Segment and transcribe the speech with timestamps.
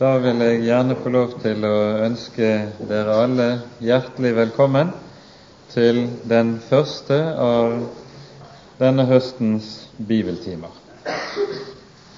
[0.00, 1.74] Da vil jeg gjerne få lov til å
[2.06, 2.46] ønske
[2.88, 3.48] dere alle
[3.84, 4.94] hjertelig velkommen
[5.74, 5.98] til
[6.30, 7.74] den første av
[8.78, 9.68] denne høstens
[9.98, 10.72] bibeltimer.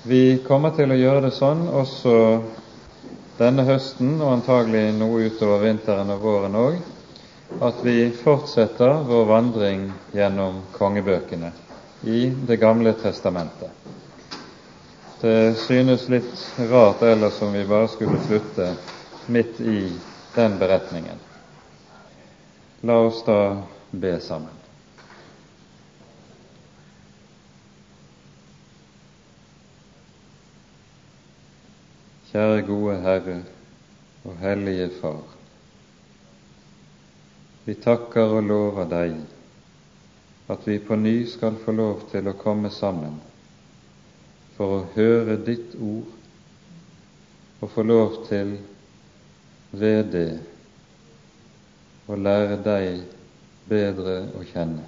[0.07, 2.15] Vi kommer til å gjøre det sånn også
[3.41, 6.79] denne høsten, og antagelig noe utover vinteren og våren òg,
[7.67, 11.51] at vi fortsetter vår vandring gjennom kongebøkene
[12.07, 13.75] i Det gamle testamentet.
[15.23, 18.65] Det synes litt rart ellers om vi bare skulle slutte
[19.27, 19.93] midt i
[20.35, 21.21] den beretningen.
[22.81, 24.59] La oss da be sammen.
[32.33, 33.41] Kjære gode Herre
[34.27, 35.23] og Hellige Far.
[37.71, 39.21] Vi takker og lover deg
[40.51, 43.23] at vi på ny skal få lov til å komme sammen
[44.63, 48.53] for å høre ditt ord og få lov til
[49.75, 50.37] ved det
[52.07, 53.01] å lære deg
[53.67, 54.85] bedre å kjenne.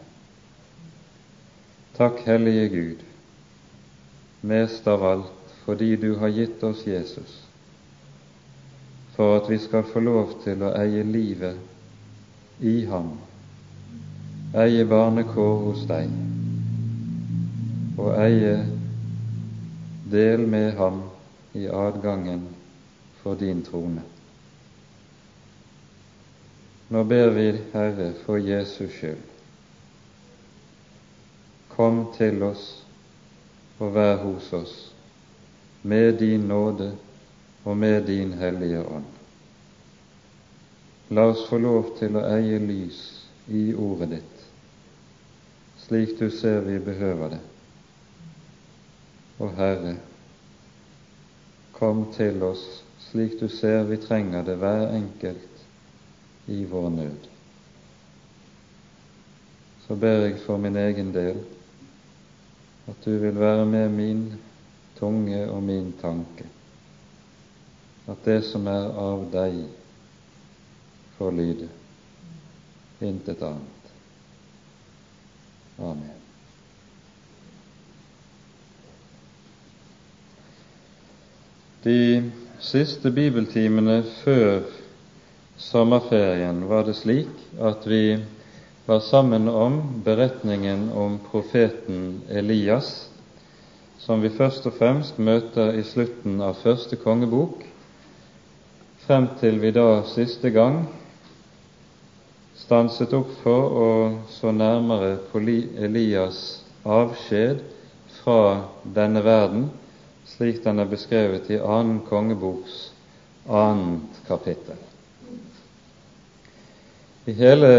[1.99, 3.03] Takk, Hellige Gud,
[4.47, 7.35] mest av alt fordi du har gitt oss Jesus,
[9.17, 13.11] for at vi skal få lov til å eie livet i ham,
[14.55, 16.15] eie barnekår hos deg
[17.99, 18.55] og eie
[20.15, 21.03] del med ham
[21.53, 22.47] i adgangen
[23.23, 24.03] for din trone.
[26.89, 29.23] Nå ber vi, Herre, for Jesus skyld.
[31.75, 32.67] Kom til oss
[33.83, 34.75] og vær hos oss
[35.83, 36.93] med din nåde
[37.65, 39.11] og med din Hellige Ånd.
[41.09, 43.01] La oss få lov til å eie lys
[43.51, 44.47] i ordet ditt,
[45.85, 47.43] slik du ser vi behøver det.
[49.39, 49.97] Og Herre,
[51.75, 52.63] kom til oss
[53.09, 55.65] slik du ser vi trenger det hver enkelt
[56.51, 57.29] i vår nød.
[59.87, 61.43] Så ber jeg for min egen del
[62.89, 64.25] at du vil være med min
[64.99, 66.47] tunge og min tanke,
[68.07, 69.63] at det som er av deg,
[71.15, 71.71] får lyde,
[73.01, 73.95] intet annet.
[75.79, 76.24] Amen.
[81.85, 82.31] De
[82.65, 84.63] siste bibeltimene før
[85.61, 87.99] sommerferien var det slik at vi
[88.87, 92.89] var sammen om beretningen om profeten Elias,
[94.01, 97.61] som vi først og fremst møter i slutten av første kongebok,
[99.05, 100.87] frem til vi da siste gang
[102.65, 103.95] stanset opp for å
[104.41, 106.45] så nærmere på Elias'
[106.89, 107.61] avskjed
[108.23, 108.43] fra
[108.97, 109.69] denne verden
[110.25, 112.91] slik den er beskrevet i annen kongeboks
[113.49, 114.77] annet kapittel.
[117.25, 117.71] I hele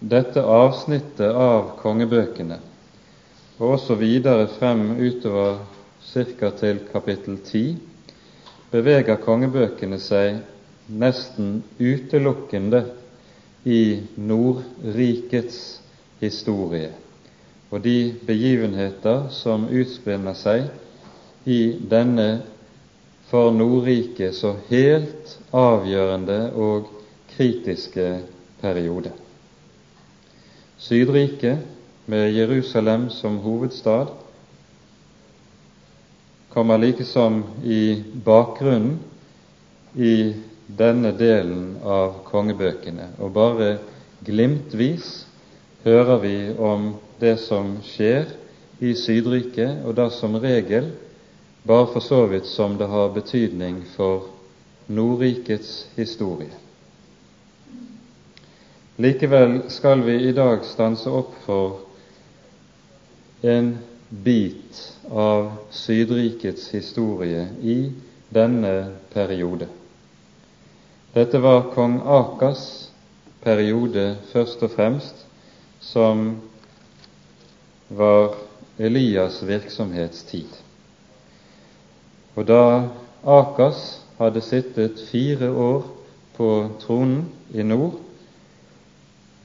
[0.00, 2.58] dette avsnittet av kongebøkene,
[3.58, 5.62] og også videre frem utover
[6.04, 6.50] ca.
[6.50, 7.76] til kapittel 10,
[8.72, 10.42] beveger kongebøkene seg
[10.88, 12.82] nesten utelukkende
[13.64, 15.80] i Nordrikets
[16.20, 16.92] historie
[17.70, 20.68] og de begivenheter som utspinner seg
[21.44, 22.42] i denne
[23.28, 26.88] for Nordriket så helt avgjørende og
[27.36, 28.08] kritiske
[28.60, 29.12] periode.
[30.78, 31.58] Sydriket,
[32.06, 34.10] med Jerusalem som hovedstad,
[36.52, 38.98] kommer likesom i bakgrunnen
[39.96, 40.34] i
[40.68, 43.70] denne delen av kongebøkene, og bare
[44.24, 45.24] glimtvis
[45.84, 48.28] hører vi om det som skjer
[48.84, 50.92] i Sydriket, og da som regel
[51.66, 54.26] bare for så vidt som det har betydning for
[54.86, 56.52] Nordrikets historie.
[58.96, 61.80] Likevel skal vi i dag stanse opp for
[63.42, 67.78] en bit av Sydrikets historie i
[68.28, 68.74] denne
[69.12, 69.66] periode.
[71.14, 72.90] Dette var kong Akas
[73.42, 75.26] periode først og fremst,
[75.80, 76.36] som
[77.88, 78.36] var
[78.78, 80.63] Elias' virksomhetstid.
[82.34, 82.88] Og da
[83.24, 85.86] Akas hadde sittet fire år
[86.36, 86.48] på
[86.82, 88.00] tronen i nord,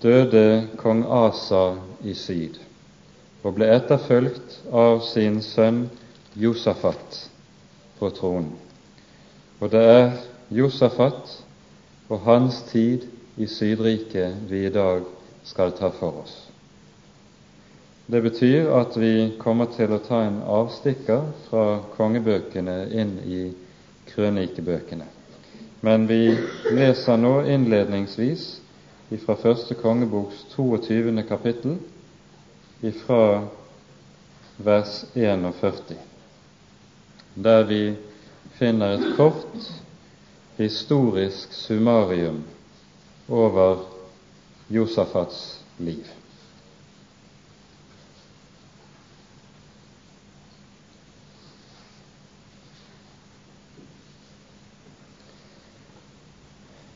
[0.01, 2.57] døde kong Asa i syd
[3.43, 5.85] og ble etterfulgt av sin sønn
[6.39, 7.21] Josafat
[7.99, 8.51] på tronen.
[9.59, 10.11] Og det er
[10.55, 11.37] Josafat
[12.09, 13.07] og hans tid
[13.39, 15.05] i Sydriket vi i dag
[15.47, 16.48] skal ta for oss.
[18.11, 23.41] Det betyr at vi kommer til å ta en avstikker fra kongebøkene inn i
[24.09, 25.05] krønikebøkene.
[25.85, 26.33] Men vi
[26.73, 28.47] leser nå innledningsvis
[29.21, 31.13] fra første kongeboks 22.
[31.29, 31.77] kapittel,
[33.05, 33.43] fra
[34.57, 35.93] vers 41,
[37.37, 37.83] der vi
[38.57, 39.69] finner et kort
[40.57, 42.41] historisk summarium
[43.29, 43.85] over
[44.73, 46.09] Josafats liv.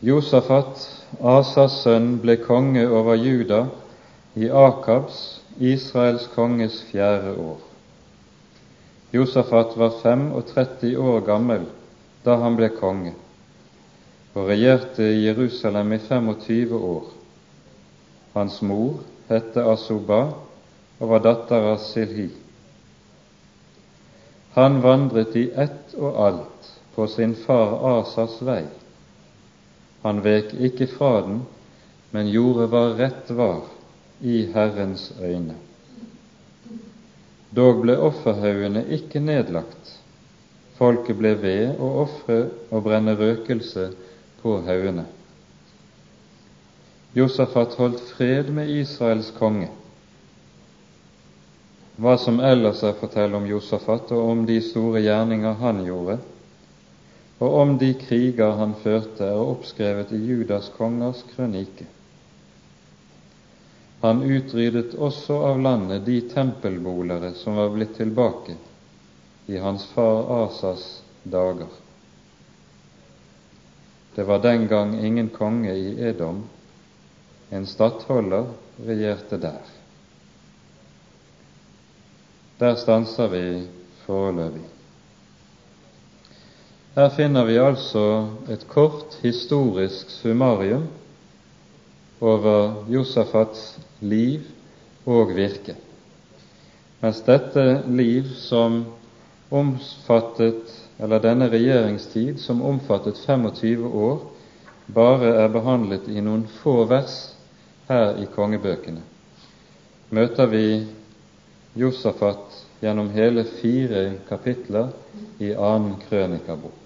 [0.04, 0.82] Josafat,
[1.24, 3.62] Asas sønn, ble konge over Juda
[4.36, 7.62] i Akabs, Israels konges fjerde år.
[9.16, 11.64] Josafat var 35 år gammel
[12.26, 13.16] da han ble konge,
[14.36, 17.08] og regjerte i Jerusalem i 25 år.
[18.36, 19.00] Hans mor
[19.32, 20.22] hette Asuba
[21.00, 22.28] og var datter av Silhi.
[24.60, 28.66] Han vandret i ett og alt på sin far Asas vei
[30.04, 31.44] han vek ikke fra den,
[32.12, 33.64] men gjorde hva rett var
[34.22, 35.56] i Herrens øyne.
[37.54, 39.94] Dog ble offerhaugene ikke nedlagt.
[40.78, 42.40] Folket ble ved å ofre
[42.74, 43.92] og brenne røkelse
[44.42, 45.06] på haugene.
[47.14, 49.70] Josafat holdt fred med Israels konge.
[52.02, 56.18] Hva som ellers er fortalt om Josafat og om de store gjerninger han gjorde,
[57.44, 61.90] og om de kriger han førte, er oppskrevet i Judas kongers krønike.
[64.04, 68.56] Han utryddet også av landet de tempelbolere som var blitt tilbake
[69.52, 70.86] i hans far Asas
[71.24, 71.72] dager.
[74.16, 76.44] Det var den gang ingen konge i Edom,
[77.50, 78.52] en stattholder
[78.88, 79.72] regjerte der.
[82.60, 83.44] Der stanser vi
[84.06, 84.73] foreløpig.
[86.94, 90.84] Her finner vi altså et kort historisk summarium
[92.22, 94.44] over Josafats liv
[95.10, 95.74] og virke.
[97.02, 98.84] Mens dette liv som
[99.50, 100.70] omfattet,
[101.02, 104.22] eller denne regjeringstid som omfattet 25 år,
[104.94, 107.18] bare er behandlet i noen få vers
[107.90, 109.02] her i kongebøkene,
[110.14, 110.68] møter vi
[111.74, 114.94] Josafat gjennom hele fire kapitler
[115.42, 116.83] i annen krønikabok.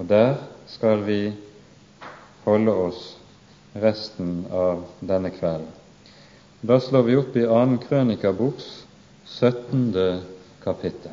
[0.00, 1.32] Og der skal vi
[2.46, 3.00] holde oss
[3.76, 5.68] resten av denne kvelden.
[6.64, 7.58] Da slår vi opp i 2.
[7.84, 8.70] krønikaboks
[9.28, 9.92] 17.
[10.64, 11.12] kapittel.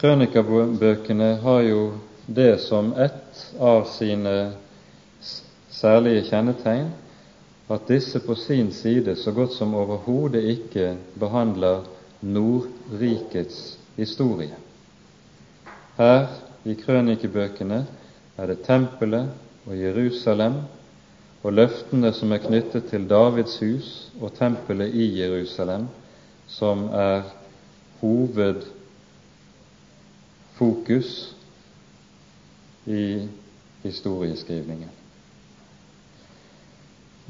[0.00, 1.80] Krønikabøkene har jo
[2.28, 4.36] det som ett av sine
[5.72, 6.92] særlige kjennetegn
[7.72, 11.86] at disse på sin side så godt som overhodet ikke behandler
[12.20, 14.56] Nordrikets historie.
[15.96, 16.26] Her
[16.64, 17.86] i krønikebøkene
[18.36, 19.28] er det tempelet
[19.66, 20.54] og Jerusalem
[21.42, 25.88] og løftene som er knyttet til Davids hus og tempelet i Jerusalem,
[26.48, 27.22] som er
[28.00, 28.66] hovedfokus
[32.86, 33.28] i
[33.82, 34.90] historieskrivningen.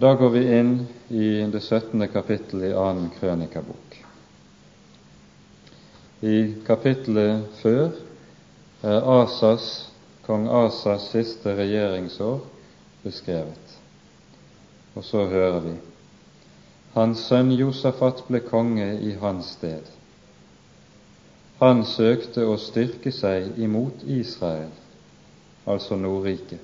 [0.00, 2.08] Da går vi inn i det 17.
[2.08, 4.09] kapittel i annen krønikabok.
[6.20, 7.94] I kapittelet før
[8.84, 9.88] er Asas,
[10.26, 12.42] kong Asas siste regjeringsår
[13.04, 13.78] beskrevet.
[14.94, 15.72] Og så hører vi
[16.94, 19.86] hans sønn Josafat ble konge i hans sted.
[21.60, 24.72] Han søkte å styrke seg imot Israel,
[25.68, 26.60] altså Nordriket,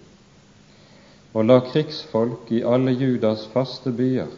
[1.36, 4.32] og la krigsfolk i alle Judas faste byer,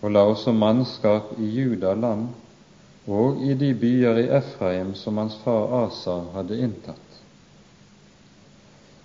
[0.00, 1.94] og la også mannskap i Juda
[3.06, 7.00] og i de byer i Efraim som hans far Asa hadde inntatt.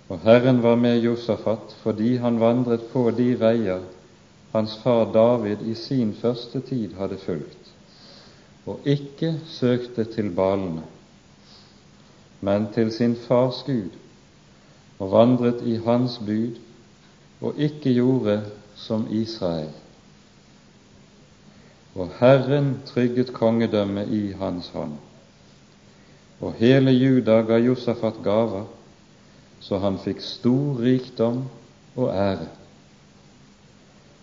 [0.08, 3.84] Og Herren var med Josafat fordi han vandret på de veier
[4.52, 7.68] hans far David i sin første tid hadde fulgt,
[8.66, 10.82] og ikke søkte til balene,
[12.40, 13.92] men til sin fars Gud,
[14.98, 16.58] og vandret i hans bud,
[17.40, 18.40] og ikke gjorde
[18.76, 19.70] som Israel
[21.94, 24.92] og Herren trygget kongedømmet i hans hånd.
[26.40, 28.64] Og hele Juda ga Josafat gaver,
[29.60, 31.42] så han fikk stor rikdom
[31.96, 32.48] og ære.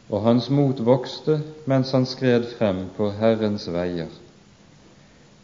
[0.10, 4.10] Og hans mot vokste mens han skred frem på Herrens veier.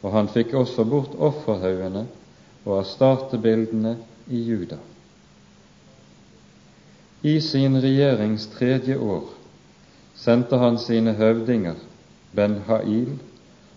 [0.02, 2.08] Og han fikk også bort offerhaugene
[2.64, 3.98] og astartebildene
[4.32, 4.80] i Juda.
[7.24, 9.28] I sin regjerings tredje år
[10.16, 11.76] sendte han sine høvdinger
[12.36, 13.14] Ben-Hail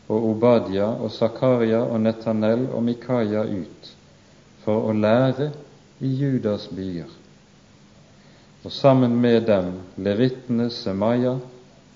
[0.08, 3.92] og Obadia og Zakaria og Netanel og Mikaia ut
[4.64, 5.50] for å lære
[6.00, 7.10] i Judas byer.
[8.64, 9.72] Og sammen med dem
[10.02, 11.36] levittene Semaya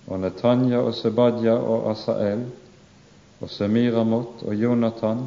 [0.06, 2.44] og Netanya og Sebadia og Asael
[3.40, 5.24] og Semiramot og Jonathan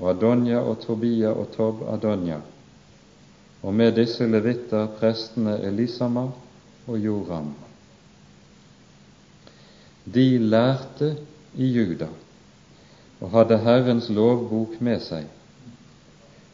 [0.00, 2.40] og Adonja og Tobia og Tob Adonja.
[3.62, 6.26] Og med disse levitter prestene Elisama
[6.86, 7.52] og Joram.
[10.04, 11.16] De lærte
[11.54, 12.08] i Juda
[13.22, 15.28] og hadde Herrens lovbok med seg.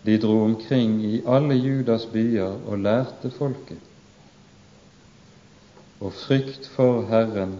[0.05, 3.81] De dro omkring i alle Judas byer og lærte folket.
[6.01, 7.57] Og frykt for Herren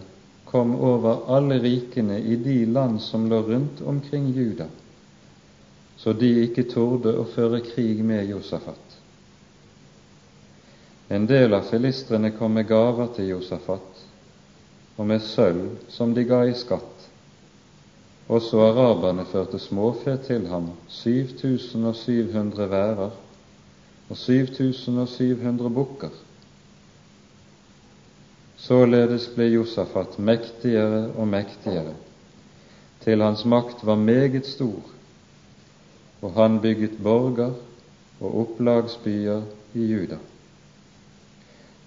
[0.49, 4.69] kom over alle rikene i de land som lå rundt omkring Juda
[5.99, 8.95] så de ikke torde å føre krig med Josafat.
[11.11, 13.98] En del av filistrene kom med gaver til Josafat,
[14.99, 17.07] og med sølv som de ga i skatt.
[18.29, 23.15] Også araberne førte småfe til ham, 7700 værer
[24.09, 26.13] og 7700 bukker.
[28.59, 31.95] Således ble Josafat mektigere og mektigere,
[33.01, 34.99] til hans makt var meget stor
[36.23, 37.53] og han bygget borger
[38.21, 39.43] og opplagsbyer
[39.75, 40.19] i Juda.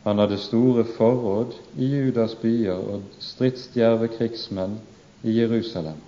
[0.04, 4.80] Han hadde store forråd i Judas byer og stridsdjerve krigsmenn
[5.22, 6.00] i Jerusalem.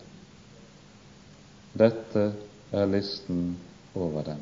[1.78, 2.32] Dette
[2.74, 3.58] er listen
[3.94, 4.42] over dem.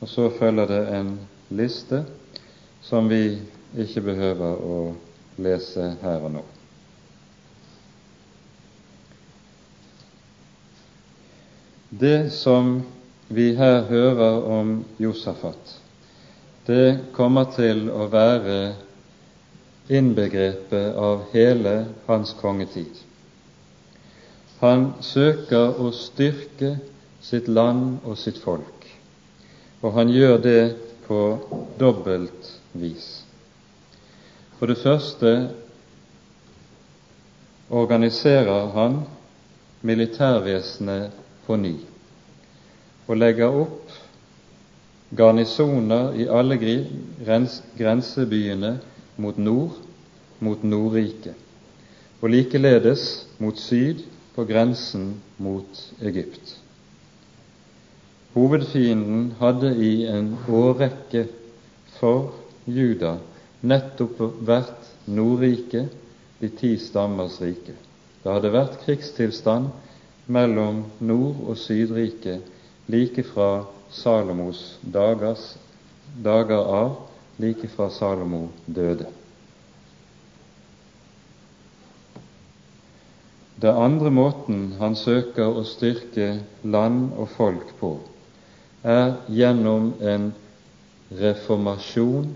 [0.00, 1.10] Og så følger det en
[1.50, 2.04] liste
[2.82, 3.40] som vi
[3.76, 4.78] ikke behøver å
[5.36, 6.44] lese her og nå.
[11.90, 12.82] Det som
[13.28, 15.78] vi her hører om Josafat,
[16.68, 18.58] det kommer til å være
[19.88, 21.72] innbegrepet av hele
[22.04, 22.92] hans kongetid.
[24.60, 26.74] Han søker å styrke
[27.24, 28.84] sitt land og sitt folk,
[29.80, 30.62] og han gjør det
[31.06, 31.22] på
[31.80, 33.06] dobbelt vis.
[34.58, 35.32] For det første
[37.70, 39.04] organiserer han
[39.86, 41.76] militærvesenet på ny
[43.08, 43.87] og legger opp
[45.16, 46.58] garnisoner i alle
[47.78, 48.78] grensebyene
[49.16, 49.76] mot nord,
[50.38, 51.34] mot Nordriket,
[52.20, 56.56] og likeledes mot syd på grensen mot Egypt.
[58.34, 61.24] Hovedfienden hadde i en årrekke
[61.98, 62.34] for
[62.68, 63.16] Juda
[63.66, 65.88] nettopp vært Nordriket,
[66.38, 67.74] de ti stammers rike.
[68.22, 69.72] Det hadde vært krigstilstand
[70.30, 72.44] mellom Nord- og Sydriket
[72.86, 75.56] like fra Salomos dagers,
[76.22, 76.96] dager av,
[77.38, 79.06] like fra Salomo døde.
[83.58, 86.28] Det andre måten han søker å styrke
[86.62, 87.96] land og folk på,
[88.86, 90.28] er gjennom en
[91.18, 92.28] reformasjon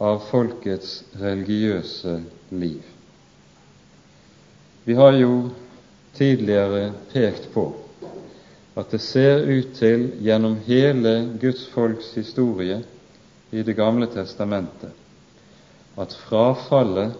[0.00, 2.20] av folkets religiøse
[2.54, 2.84] liv.
[4.86, 5.50] Vi har jo
[6.14, 7.66] tidligere pekt på
[8.80, 12.80] at det ser ut til gjennom hele Guds folks historie
[13.50, 14.96] i Det gamle testamentet
[16.00, 17.12] at frafallet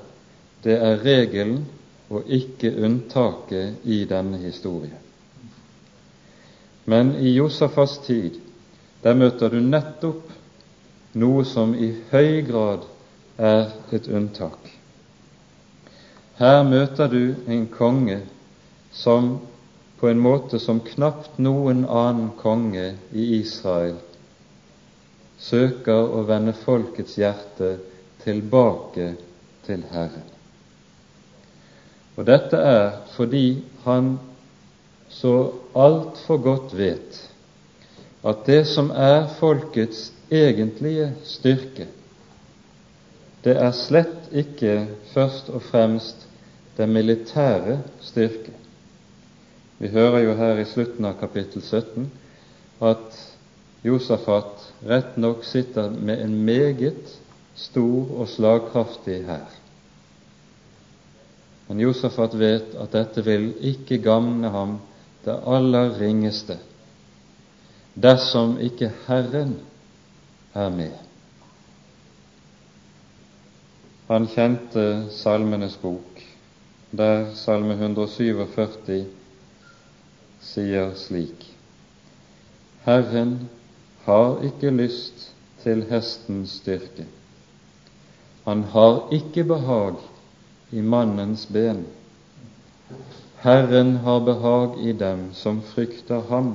[0.64, 1.64] det er regelen
[2.10, 4.98] og ikke unntaket i denne historien.
[6.84, 8.40] Men i Josafas tid,
[9.02, 10.30] der møter du nettopp
[11.20, 12.86] noe som i høy grad
[13.38, 14.58] er et unntak.
[16.40, 18.20] Her møter du en konge
[18.92, 19.38] som
[20.00, 23.98] på en måte som knapt noen annen konge i Israel
[25.40, 27.74] søker å vende folkets hjerte
[28.24, 29.14] tilbake
[29.66, 30.26] til Herren.
[32.16, 34.14] Og dette er fordi han
[35.10, 35.34] så
[35.74, 37.20] altfor godt vet
[38.20, 41.88] at det som er folkets egentlige styrke,
[43.40, 44.74] det er slett ikke
[45.14, 46.26] først og fremst
[46.76, 48.52] den militære styrke,
[49.80, 52.10] vi hører jo her i slutten av kapittel 17
[52.84, 53.16] at
[53.84, 57.14] Josafat rett nok sitter med en meget
[57.56, 59.48] stor og slagkraftig hær.
[61.68, 64.76] Men Josafat vet at dette vil ikke gagne ham
[65.24, 66.58] det aller ringeste
[68.00, 69.56] dersom ikke Herren
[70.54, 70.92] er med.
[74.10, 74.84] Han kjente
[75.14, 76.20] Salmenes bok,
[76.90, 78.46] der Salme 147
[80.40, 81.46] sier slik
[82.84, 83.48] Herren
[84.06, 85.30] har ikke lyst
[85.62, 87.04] til hestens styrke.
[88.46, 90.00] Han har ikke behag
[90.72, 91.84] i mannens ben.
[93.44, 96.54] Herren har behag i dem som frykter ham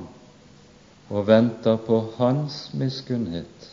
[1.09, 3.69] og venter på Hans miskunnhet.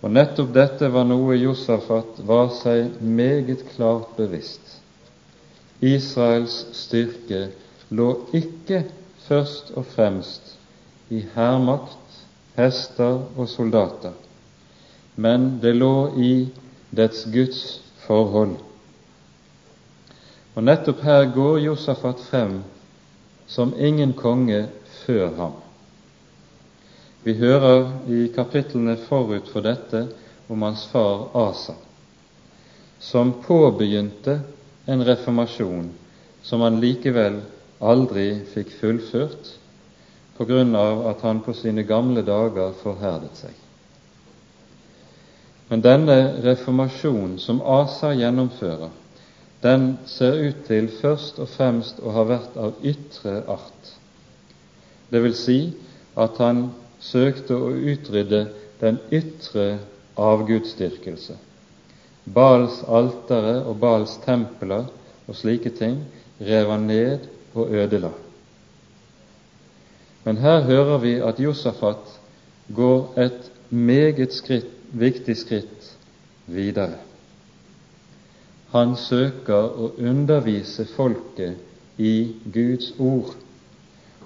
[0.00, 4.78] Og nettopp dette var noe Josafat var seg meget klart bevisst.
[5.80, 7.48] Israels styrke
[7.90, 8.84] lå ikke
[9.26, 10.54] først og fremst
[11.10, 12.22] i hærmakt,
[12.56, 14.14] hester og soldater,
[15.16, 16.48] men det lå i
[16.96, 17.60] dets Guds
[18.06, 18.56] forhold.
[20.56, 22.62] Og nettopp her går Josafat frem
[23.46, 24.64] som ingen konge
[25.04, 25.52] før ham.
[27.24, 30.06] Vi hører i kapitlene forut for dette
[30.48, 31.74] om hans far Asa,
[33.02, 34.40] som påbegynte
[34.86, 35.90] en reformasjon
[36.46, 37.40] som han likevel
[37.82, 39.52] aldri fikk fullført
[40.36, 43.54] på grunn av at han på sine gamle dager forherdet seg.
[45.68, 48.92] Men denne reformasjonen som Asa gjennomfører,
[49.64, 53.94] den ser ut til først og fremst å ha vært av ytre art.
[55.10, 55.58] Det vil si
[56.14, 56.68] at han
[57.02, 58.44] søkte å utrydde
[58.80, 59.78] den ytre
[60.20, 61.34] avgudsdyrkelse.
[62.26, 64.88] Bals altere og Bals templer
[65.26, 66.00] og slike ting
[66.40, 68.10] rev han ned og ødela.
[70.24, 72.16] Men her hører vi at Josafat
[72.74, 75.92] går et meget skritt, viktig skritt
[76.46, 76.98] videre.
[78.74, 83.36] Han søker å undervise folket i Guds ord,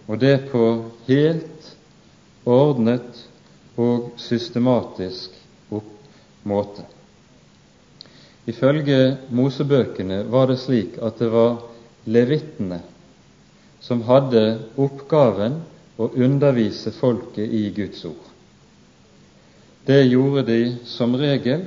[0.09, 0.65] og det på
[1.07, 1.69] helt
[2.49, 3.21] ordnet
[3.77, 5.37] og systematisk
[6.45, 6.87] måte.
[8.49, 11.59] Ifølge Mosebøkene var det slik at det var
[12.09, 12.81] levittene
[13.85, 14.45] som hadde
[14.81, 15.61] oppgaven
[16.01, 18.27] å undervise folket i Guds ord.
[19.87, 21.67] Det gjorde de som regel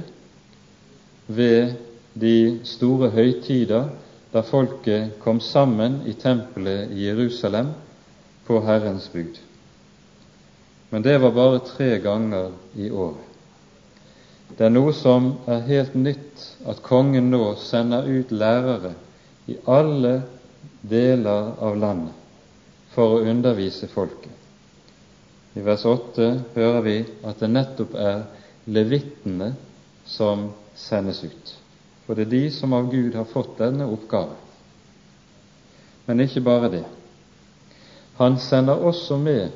[1.28, 1.76] ved
[2.14, 2.36] de
[2.68, 3.90] store høytider
[4.34, 7.74] da folket kom sammen i tempelet i Jerusalem
[8.48, 9.38] på Herrens bud.
[10.90, 13.33] Men det var bare tre ganger i året.
[14.58, 18.92] Det er noe som er helt nytt at kongen nå sender ut lærere
[19.50, 20.20] i alle
[20.86, 22.14] deler av landet
[22.94, 24.30] for å undervise folket.
[25.58, 28.24] I vers 8 hører vi at det nettopp er
[28.70, 29.54] levittene
[30.06, 31.54] som sendes ut.
[32.06, 34.38] For det er de som av Gud har fått denne oppgaven.
[36.06, 36.84] Men ikke bare det.
[38.20, 39.50] Han sender også med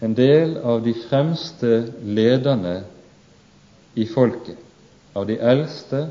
[0.00, 2.76] en del av de fremste lederne
[3.94, 4.58] i folket,
[5.14, 6.06] av de eldste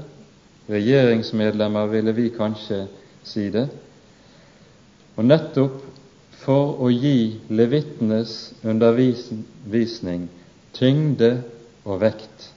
[0.72, 2.86] regjeringsmedlemmer, ville vi kanskje
[3.28, 3.68] si det,
[5.18, 5.82] og nettopp
[6.44, 10.28] for å gi levittenes undervisning
[10.76, 11.36] tyngde
[11.86, 12.50] og vekt.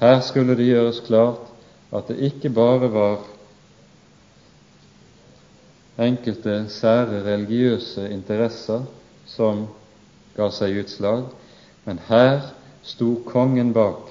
[0.00, 1.50] Her skulle det gjøres klart
[1.92, 3.26] at det ikke bare var
[6.00, 8.86] enkelte sære religiøse interesser
[9.28, 9.66] som
[10.36, 11.26] ga seg utslag,
[11.84, 12.54] men her
[12.86, 14.08] sto kongen bak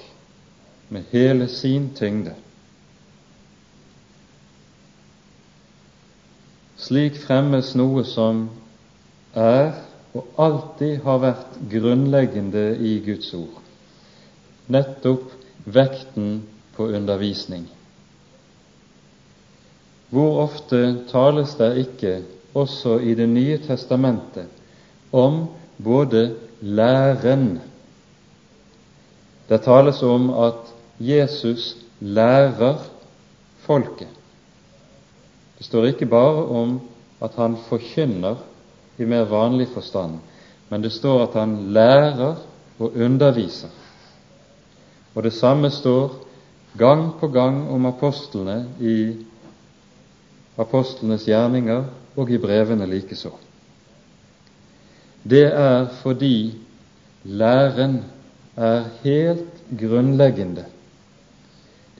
[0.90, 2.34] med hele sin tyngde.
[6.80, 8.48] Slik fremmes noe som
[9.36, 9.76] er
[10.16, 13.60] og alltid har vært grunnleggende i Guds ord,
[14.66, 15.30] nettopp
[15.70, 16.40] vekten
[16.74, 17.68] på undervisning.
[20.10, 20.80] Hvor ofte
[21.12, 22.14] tales det ikke,
[22.58, 24.48] også i Det nye testamentet,
[25.12, 25.46] om
[25.78, 27.60] både læren
[29.48, 32.78] Det tales om at Jesus lærer
[33.64, 34.08] folket.
[35.58, 36.80] Det står ikke bare om
[37.20, 38.36] at han forkynner
[38.98, 40.18] i mer vanlig forstand,
[40.68, 42.36] men det står at han lærer
[42.78, 43.68] og underviser.
[45.14, 46.14] Og det samme står
[46.78, 48.96] gang på gang om apostlene i
[50.60, 51.84] apostlenes gjerninger
[52.16, 53.32] og i brevene likeså.
[55.24, 56.54] Det er fordi
[57.24, 58.04] læren
[58.56, 60.64] er helt grunnleggende.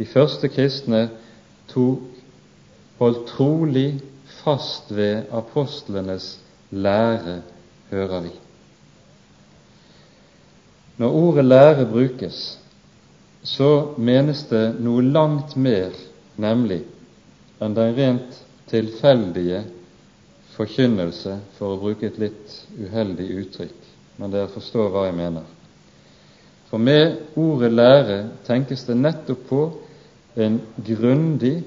[0.00, 1.10] De første kristne
[1.68, 2.06] tok,
[3.00, 3.98] holdt trolig
[4.40, 6.38] fast ved apostlenes
[6.70, 7.42] lære,
[7.90, 8.30] hører vi.
[10.96, 12.58] Når ordet lære brukes,
[13.44, 15.92] så menes det noe langt mer,
[16.40, 16.80] nemlig,
[17.60, 18.40] enn den rent
[18.72, 19.62] tilfeldige
[20.56, 25.44] forkynnelse, for å bruke et litt uheldig uttrykk, men dere forstår hva jeg mener.
[26.70, 29.62] For med ordet lære tenkes det nettopp på
[30.35, 31.62] en grundig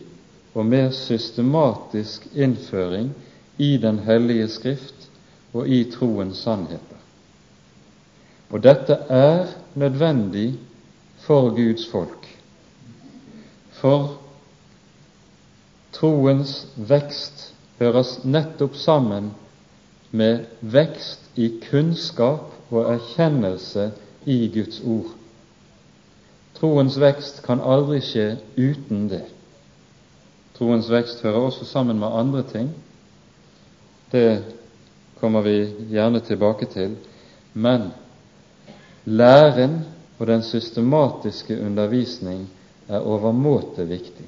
[0.53, 3.11] og mer systematisk innføring
[3.57, 5.09] i Den hellige Skrift
[5.53, 6.99] og i troens sannheter.
[8.49, 10.53] Og dette er nødvendig
[11.17, 12.27] for Guds folk.
[13.71, 14.17] For
[15.93, 19.31] troens vekst høres nettopp sammen
[20.11, 23.91] med vekst i kunnskap og erkjennelse
[24.25, 25.13] i Guds ord.
[26.57, 29.25] Troens vekst kan aldri skje uten det.
[30.57, 32.69] Troens vekst hører også sammen med andre ting.
[34.11, 34.43] Det
[35.19, 35.57] kommer vi
[35.89, 36.95] gjerne tilbake til.
[37.53, 37.89] Men
[39.05, 39.81] læren
[40.19, 42.45] og den systematiske undervisning
[42.87, 44.27] er overmåte viktig.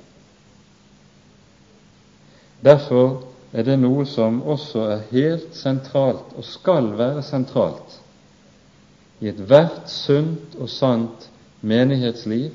[2.65, 3.21] Derfor
[3.53, 7.99] er det noe som også er helt sentralt, og skal være sentralt,
[9.21, 11.29] i ethvert sunt og sant
[11.61, 12.51] menighetsliv,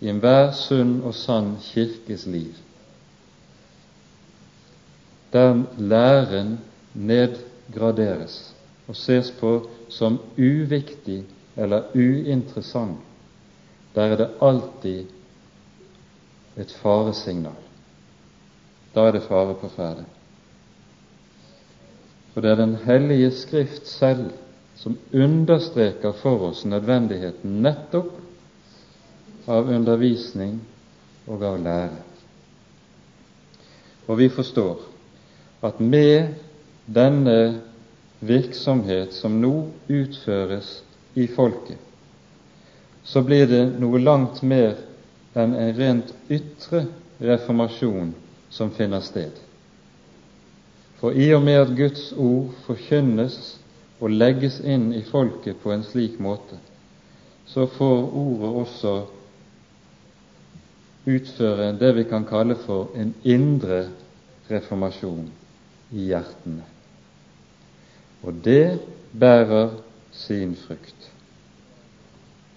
[0.00, 2.54] i enhver sunn og sann kirkes liv.
[5.32, 6.58] Der læren
[6.94, 8.54] nedgraderes
[8.88, 11.24] og ses på som uviktig
[11.56, 12.98] eller uinteressant,
[13.94, 15.06] der er det alltid
[16.56, 17.64] et faresignal.
[18.94, 20.04] Da er det fare på ferde.
[22.32, 24.30] For det er Den hellige Skrift selv
[24.78, 28.12] som understreker for oss nødvendigheten nettopp
[29.50, 30.60] av undervisning
[31.26, 32.04] og av lære.
[34.06, 34.84] Og vi forstår
[35.66, 36.36] at med
[36.86, 37.58] denne
[38.20, 39.52] virksomhet som nå
[39.90, 40.70] utføres
[41.18, 41.78] i folket,
[43.04, 44.78] så blir det noe langt mer
[45.38, 46.86] enn en rent ytre
[47.18, 48.14] reformasjon
[48.50, 49.32] som finner sted.
[51.00, 53.56] For i og med at Guds ord forkynnes
[54.00, 56.58] og legges inn i folket på en slik måte,
[57.48, 58.94] så får ordet også
[61.08, 63.88] utføre det vi kan kalle for en indre
[64.50, 65.28] reformasjon
[65.90, 66.64] i hjertene.
[68.22, 68.78] Og det
[69.12, 69.70] bærer
[70.12, 71.10] sin frukt.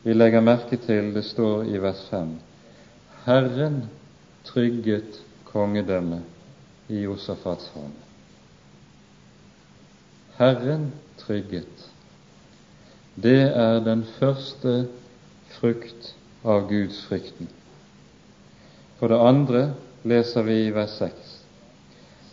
[0.03, 2.31] Vi legger merke til det står i vers 5
[3.25, 3.83] Herren
[4.43, 7.93] trygget kongedømmet i Josafats hånd.
[10.39, 10.87] Herren
[11.25, 11.87] trygget.
[13.15, 14.87] Det er den første
[15.57, 17.49] frukt av Guds frykten.
[18.99, 19.65] For det andre
[20.07, 21.37] leser vi i vers 6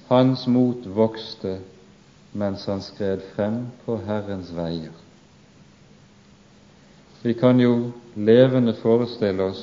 [0.09, 1.59] hans mot vokste
[2.33, 4.93] mens han skred frem på Herrens veier.
[7.23, 9.63] Vi kan jo levende forestille oss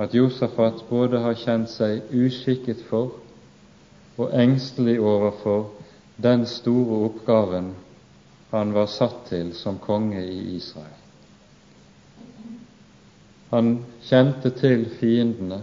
[0.00, 3.16] at Josafat både har kjent seg uskikket for
[4.16, 5.66] og engstelig overfor
[6.22, 7.74] den store oppgaven
[8.50, 11.02] han var satt til som konge i Israel.
[13.50, 15.60] Han kjente til fiendene,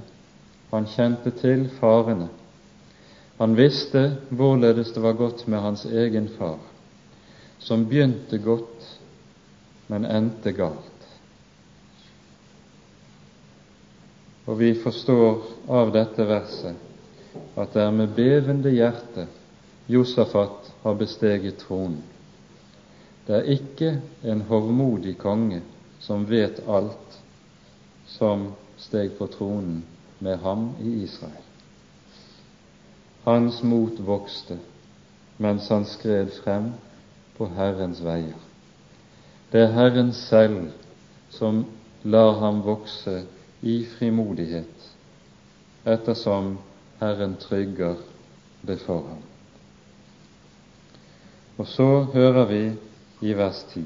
[0.71, 2.29] han kjente til farene.
[3.39, 6.59] Han visste hvorledes det var gått med hans egen far,
[7.59, 8.87] som begynte godt,
[9.87, 10.89] men endte galt.
[14.45, 16.89] Og vi forstår av dette verset
[17.57, 19.27] at det er med bevende hjerte
[19.87, 22.01] Josafat har besteget tronen.
[23.27, 25.61] Det er ikke en hovmodig konge
[26.03, 27.19] som vet alt,
[28.07, 29.83] som steg på tronen
[30.19, 31.43] med ham i Israel.
[33.23, 34.59] Hans mot vokste
[35.37, 36.73] mens han skred frem
[37.37, 38.39] på Herrens veier.
[39.51, 40.71] Det er Herren selv
[41.33, 41.63] som
[42.03, 43.23] lar ham vokse
[43.61, 44.89] i frimodighet,
[45.85, 46.57] ettersom
[46.99, 47.95] Herren trygger
[48.61, 49.21] det for ham.
[51.57, 52.63] Og så hører vi
[53.23, 53.83] i vers 10,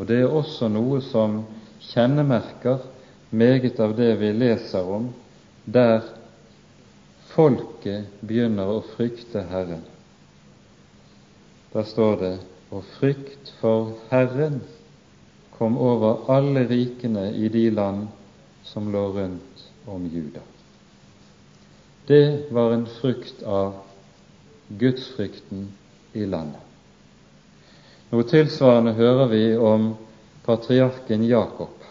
[0.00, 1.42] og det er også noe som
[1.90, 2.80] kjennemerker
[3.30, 5.10] meget av det vi leser om
[5.64, 6.02] der
[7.30, 9.84] folket begynner å frykte Herren.
[11.70, 12.36] Da står det
[12.74, 14.60] og frykt for Herren
[15.58, 18.08] kom over alle rikene i de land
[18.66, 20.42] som lå rundt om Juda.
[22.08, 23.76] Det var en frukt av
[24.80, 25.68] gudsfrykten
[26.16, 26.69] i landet.
[28.10, 29.92] Noe tilsvarende hører vi om
[30.42, 31.84] patriarken Jakob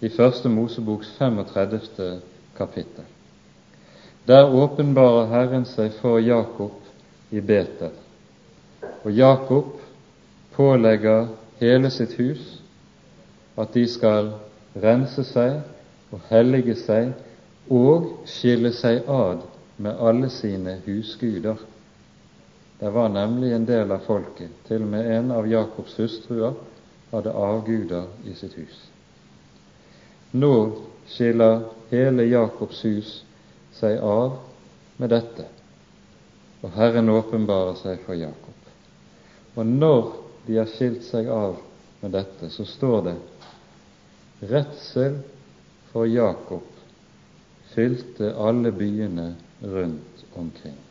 [0.00, 2.22] i Første Moseboks 35.
[2.56, 3.04] kapittel.
[4.24, 6.80] Der åpenbarer Herren seg for Jakob
[7.28, 7.92] i Betel,
[9.04, 9.76] og Jakob
[10.56, 11.28] pålegger
[11.60, 12.48] hele sitt hus
[13.60, 14.32] at de skal
[14.86, 15.60] rense seg
[16.16, 17.12] og hellige seg
[17.68, 19.44] og skille seg ad
[19.76, 21.60] med alle sine husguder.
[22.78, 26.56] Det var nemlig en del av folket, til og med en av Jakobs hustruer,
[27.12, 28.80] hadde avguder i sitt hus.
[30.34, 30.54] Nå
[31.06, 33.12] skiller hele Jakobs hus
[33.78, 34.40] seg av
[34.98, 35.46] med dette,
[36.64, 38.70] og Herren åpenbarer seg for Jakob.
[39.54, 40.12] Og når
[40.46, 41.60] de har skilt seg av
[42.02, 43.16] med dette, så står det
[44.50, 45.20] redsel
[45.92, 46.66] for Jakob
[47.74, 50.83] fylte alle byene rundt omkring.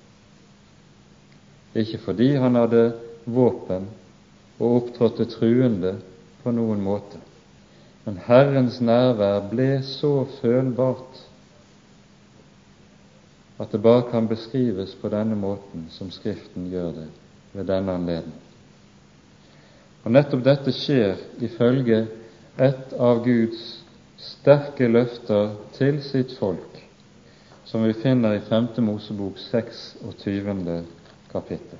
[1.75, 2.93] Ikke fordi han hadde
[3.25, 3.87] våpen
[4.59, 5.95] og opptrådte truende
[6.43, 7.19] på noen måte,
[8.05, 11.21] men Herrens nærvær ble så følbart
[13.63, 17.07] at det bare kan beskrives på denne måten som Skriften gjør det
[17.53, 18.39] ved denne anledning.
[20.03, 22.03] Og nettopp dette skjer ifølge
[22.59, 23.61] et av Guds
[24.19, 26.81] sterke løfter til sitt folk,
[27.65, 28.67] som vi finner i 5.
[28.83, 30.83] Mosebok 26.
[31.33, 31.79] kapittel,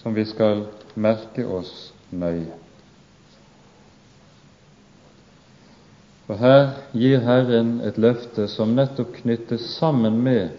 [0.00, 2.54] som vi skal merke oss nøye.
[6.24, 10.54] For her gir Herren et løfte som nettopp knyttes sammen med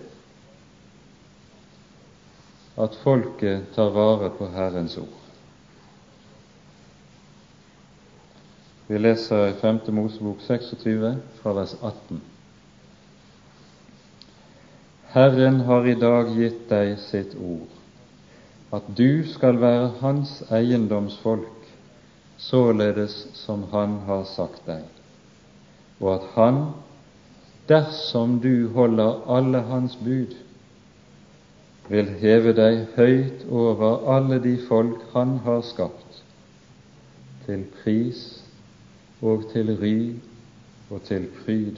[2.77, 5.21] at folket tar vare på Herrens ord.
[8.87, 9.79] Vi leser i 5.
[9.97, 12.21] Mosebok 26 fra vers 18.
[15.15, 17.71] Herren har i dag gitt deg sitt ord,
[18.75, 21.71] at du skal være hans eiendomsfolk,
[22.37, 24.83] således som han har sagt deg
[25.99, 26.57] og at Han,
[27.69, 30.35] dersom du holder alle Hans bud,
[31.89, 36.23] vil heve deg høyt over alle de folk Han har skapt,
[37.45, 38.23] til pris
[39.21, 39.97] og til ry
[40.89, 41.77] og til pryd.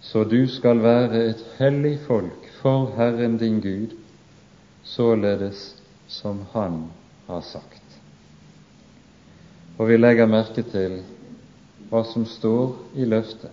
[0.00, 3.96] Så du skal være et hellig folk for Herren din Gud,
[4.84, 5.74] således
[6.06, 6.90] som Han
[7.26, 7.82] har sagt.
[9.76, 11.00] Og vi legger merke til
[11.90, 13.50] hva som står i løftet.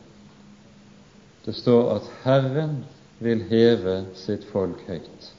[1.45, 2.83] Det står at Herren
[3.21, 5.31] vil heve sitt folk høyt.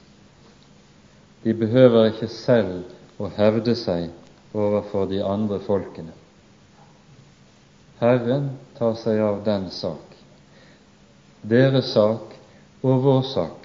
[1.43, 2.83] De behøver ikke selv
[3.19, 4.09] å hevde seg
[4.53, 6.13] overfor de andre folkene.
[7.99, 10.15] Herren tar seg av den sak.
[11.43, 12.35] Deres sak
[12.83, 13.62] og vår sak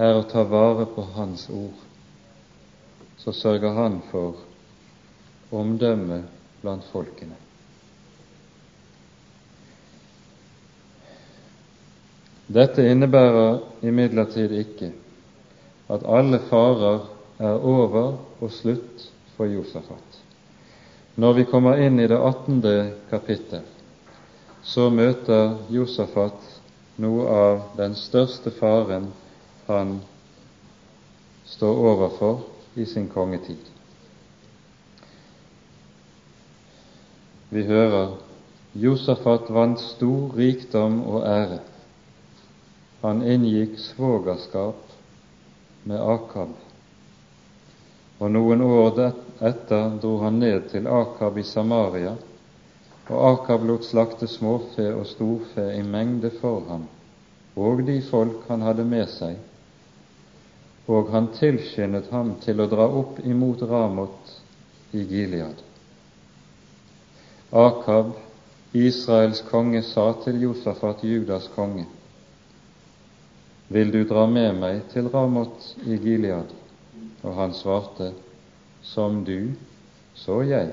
[0.00, 1.76] er å ta vare på Hans ord.
[3.20, 4.40] Så sørger Han for
[5.52, 6.22] omdømme
[6.62, 7.36] blant folkene.
[12.50, 14.90] Dette innebærer imidlertid ikke
[15.90, 17.04] at alle farer
[17.38, 19.04] er over og slutt
[19.36, 20.18] for Josafat.
[21.20, 22.62] Når vi kommer inn i det 18.
[23.10, 23.62] kapittel,
[24.62, 26.42] så møter Josafat
[27.00, 29.10] noe av den største faren
[29.70, 30.00] han
[31.50, 32.40] står overfor
[32.74, 33.70] i sin kongetid.
[37.50, 38.14] Vi hører
[38.72, 41.58] Josafat vant stor rikdom og ære.
[43.00, 44.92] Han inngikk svogerskap
[45.88, 46.52] med Akab,
[48.20, 49.00] og noen år
[49.50, 52.14] etter dro han ned til Akab i Samaria,
[53.08, 56.86] og Akab lot slakte småfe og storfe i mengde for ham,
[57.56, 59.40] og de folk han hadde med seg,
[60.86, 64.32] og han tilskyndet ham til å dra opp imot Ramot
[64.96, 65.60] i Gilead.
[67.50, 68.14] Akab,
[68.72, 71.86] Israels konge, sa til Josafat, Judas konge,
[73.70, 76.50] vil du dra med meg til Ramot i Gilead?
[77.22, 78.12] Og han svarte,
[78.82, 79.52] Som du,
[80.14, 80.70] så jeg,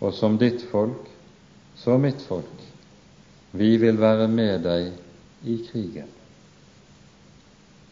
[0.00, 1.06] og som ditt folk,
[1.78, 2.64] så mitt folk.
[3.52, 4.90] Vi vil være med deg
[5.46, 6.08] i krigen.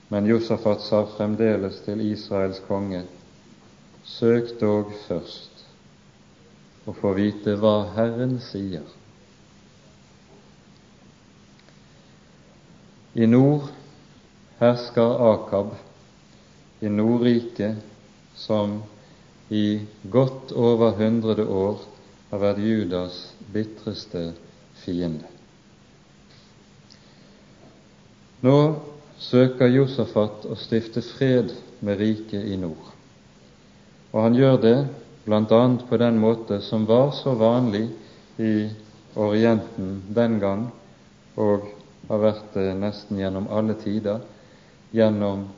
[0.08, 3.02] Men Josafat sa fremdeles til Israels konge,
[4.08, 5.64] søk dog først
[6.88, 8.86] å få vite hva Herren sier.
[13.18, 13.68] I nord
[14.62, 15.74] hersker Akab
[16.80, 17.76] i Nordriket,
[18.38, 18.78] som
[19.50, 21.80] i godt over hundrede år
[22.30, 23.16] har vært Judas
[23.52, 24.30] bitreste
[24.84, 25.28] fiende.
[28.44, 28.56] Nå
[29.18, 32.92] søker Josafat å stifte fred med riket i nord,
[34.12, 34.76] og han gjør det
[35.28, 35.62] bl.a.
[35.88, 37.88] på den måte som var så vanlig
[38.38, 38.68] i
[39.18, 40.68] Orienten den gang,
[41.36, 41.66] og
[42.08, 44.20] har vært det nesten gjennom alle tider,
[44.94, 45.48] gjennom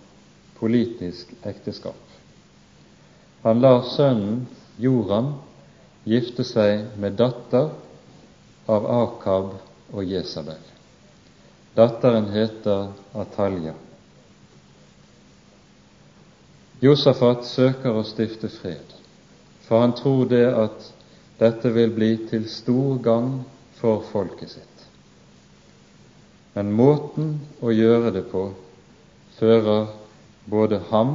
[0.59, 1.99] politisk ekteskap.
[3.45, 4.47] Han lar sønnen
[4.81, 5.35] Joram
[6.09, 7.71] gifte seg med datter
[8.71, 9.55] av Akab
[9.93, 10.61] og Jesabel.
[11.75, 13.75] Datteren heter Atalja.
[16.81, 18.95] Josafat søker å stifte fred,
[19.69, 20.89] for han tror det at
[21.39, 23.43] dette vil bli til stor gagn
[23.79, 24.87] for folket sitt.
[26.57, 28.49] Men måten å gjøre det på
[29.39, 29.93] fører
[30.51, 31.13] både ham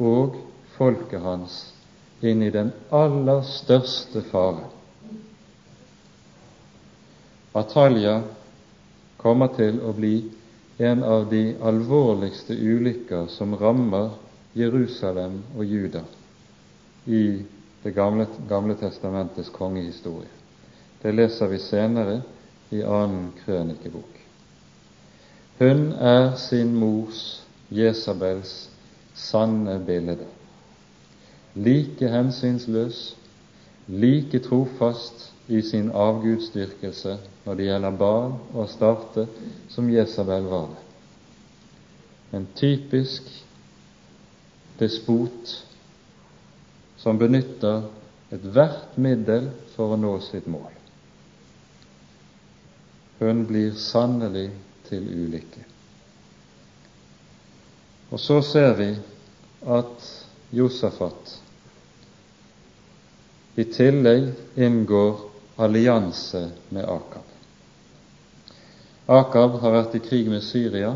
[0.00, 0.38] og
[0.78, 1.58] folket hans
[2.24, 4.64] inn i den aller største fare.
[7.54, 8.22] Atalja
[9.24, 10.18] kommer til å bli
[10.84, 14.10] en av de alvorligste ulykker som rammer
[14.54, 16.04] Jerusalem og Juda
[17.06, 17.42] i
[17.84, 20.30] Det gamle, gamle testamentets kongehistorie.
[21.02, 22.14] Det leser vi senere
[22.72, 24.14] i annen krønikebok.
[25.58, 28.70] Hun er sin mors, Jesabels,
[29.12, 30.24] sanne bilde.
[31.60, 33.02] Like hensynsløs,
[33.86, 39.26] like trofast i sin avgudsdyrkelse når det gjelder barn og starte,
[39.68, 40.82] som Jesabel var det.
[42.38, 43.28] En typisk
[44.80, 45.52] despot
[46.98, 47.84] som benytter
[48.32, 50.72] ethvert middel for å nå sitt mål.
[53.20, 54.48] Hun blir sannelig
[54.88, 55.62] til ulykke.
[58.10, 58.90] Og så ser vi
[59.74, 60.10] at
[60.54, 61.38] Josafat
[63.58, 65.23] i tillegg inngår
[65.56, 67.22] allianse med Akab.
[69.06, 70.94] Akab har vært i krig med Syria,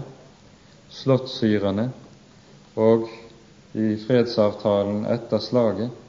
[0.91, 1.91] slått syrerne,
[2.79, 3.09] og
[3.77, 6.05] i fredsavtalen etter slaget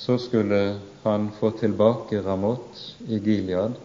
[0.00, 3.76] så skulle han få tilbake Ramot i Gilead.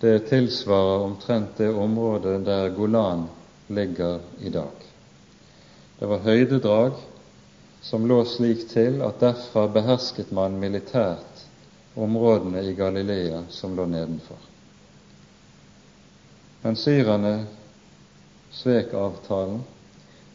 [0.00, 3.24] Det tilsvarer omtrent det området der Golan
[3.66, 4.74] ligger i dag.
[5.98, 6.92] Det var høydedrag
[7.82, 11.27] som lå slik til at derfra behersket man militært
[11.98, 14.38] områdene i Galilea som lå nedenfor.
[16.62, 17.34] Men syrerne
[18.50, 19.62] svek avtalen,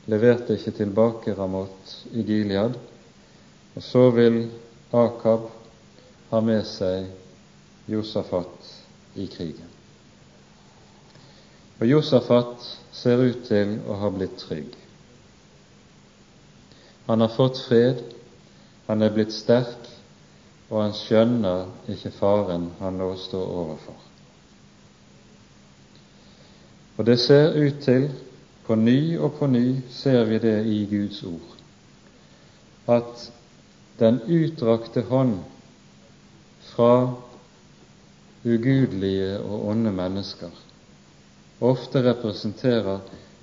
[0.06, 2.76] leverte ikke tilbake Ramot i Gilead,
[3.76, 4.40] og så vil
[4.92, 5.48] Akab
[6.30, 7.08] ha med seg
[7.90, 8.70] Josafat
[9.16, 9.70] i krigen.
[11.80, 14.76] Og Josafat ser ut til å ha blitt trygg.
[17.08, 18.04] Han har fått fred,
[18.88, 19.93] han er blitt sterk,
[20.70, 24.00] og han skjønner ikke faren han nå står overfor.
[26.98, 28.10] Og det ser ut til,
[28.64, 31.56] på ny og på ny ser vi det i Guds ord,
[32.88, 33.26] at
[34.00, 35.40] den utdrakte hånd
[36.70, 36.94] fra
[38.46, 40.52] ugudelige og onde mennesker
[41.64, 43.00] ofte representerer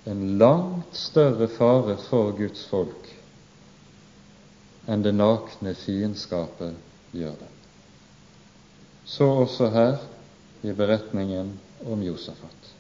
[0.07, 3.09] en langt større fare for Guds folk
[4.91, 7.51] enn det nakne fiendskapet gjør det.
[9.05, 9.97] Så også her
[10.63, 11.53] i beretningen
[11.87, 12.73] om Josafat.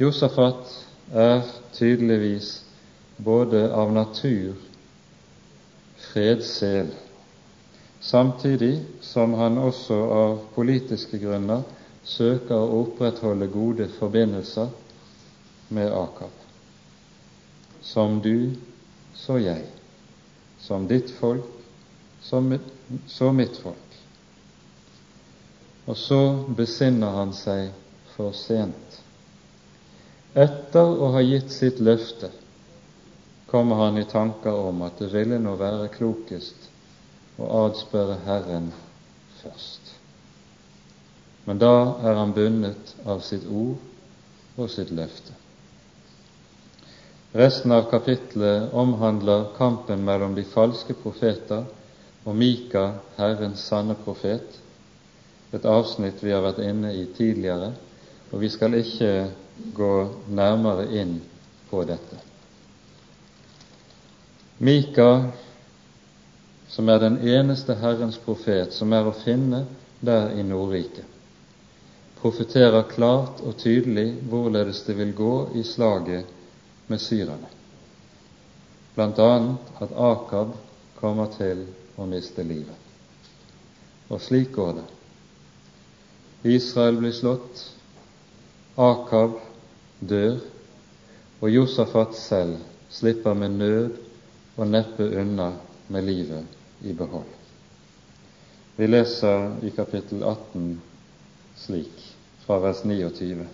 [0.00, 1.42] Josafat er
[1.76, 2.62] tydeligvis
[3.24, 4.54] både av natur
[6.00, 6.88] fredssel,
[8.00, 11.66] samtidig som han også av politiske grunner
[12.04, 14.70] søker å opprettholde gode forbindelser
[15.68, 16.32] med Akab.
[17.84, 18.56] Som du,
[19.14, 19.66] så jeg
[20.60, 21.59] som ditt folk,
[22.22, 23.96] så mitt folk.
[25.86, 26.20] Og så
[26.56, 27.70] besinner han seg
[28.14, 29.00] for sent.
[30.34, 32.30] Etter å ha gitt sitt løfte
[33.50, 36.68] kommer han i tanker om at det ville nå være klokest
[37.40, 38.68] å adspørre Herren
[39.40, 39.96] først.
[41.48, 41.74] Men da
[42.06, 45.34] er han bundet av sitt ord og sitt løfte.
[47.34, 51.66] Resten av kapittelet omhandler kampen mellom de falske profeter
[52.30, 52.84] og Mika,
[53.18, 54.58] Herrens sanne profet,
[55.50, 57.72] et avsnitt vi har vært inne i tidligere,
[58.30, 59.14] og vi skal ikke
[59.74, 59.94] gå
[60.30, 61.16] nærmere inn
[61.70, 62.20] på dette.
[64.62, 65.08] Mika,
[66.70, 69.64] som er den eneste Herrens profet som er å finne
[69.98, 71.08] der i Nordriket,
[72.20, 76.30] profeterer klart og tydelig hvorledes det vil gå i slaget
[76.86, 77.50] med syrerne,
[78.94, 79.30] bl.a.
[79.82, 80.54] at Akab
[81.00, 81.66] kommer til
[82.00, 82.88] å miste livet.
[84.10, 84.86] Og slik går det.
[86.56, 87.66] Israel blir slått,
[88.80, 89.36] Akab
[90.00, 90.38] dør,
[91.40, 92.56] og Josafat selv
[92.92, 93.98] slipper med nød
[94.56, 95.52] og neppe unna
[95.92, 97.28] med livet i behold.
[98.76, 100.70] Vi leser i kapittel 18
[101.60, 102.04] slik,
[102.46, 103.48] fra vers 29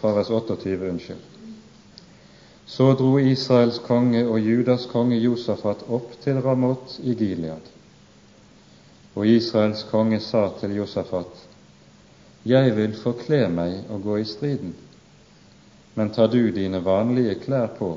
[0.00, 1.27] fra vers 28, unnskyld.
[2.68, 7.64] Så dro Israels konge og Judas konge Josafat opp til Ramot i Gilead.
[9.16, 11.46] Og Israels konge sa til Josafat,
[12.44, 14.74] Jeg vil forkle meg og gå i striden,
[15.94, 17.88] men tar du dine vanlige klær på?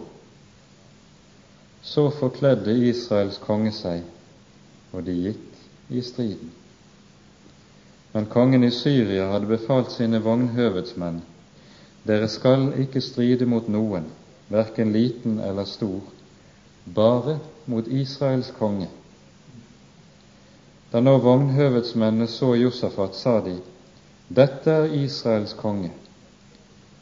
[1.84, 4.02] Så forkledde Israels konge seg,
[4.94, 6.52] og de gikk i striden.
[8.14, 11.22] Men kongen i Syria hadde befalt sine vognhøvedsmenn
[12.08, 14.08] dere skal ikke stride mot noen,
[14.52, 16.02] verken liten eller stor,
[16.86, 18.90] bare mot Israels konge.
[20.92, 23.56] Da nå vognhøvedsmennene så Josafat, sa de,
[24.28, 25.92] dette er Israels konge,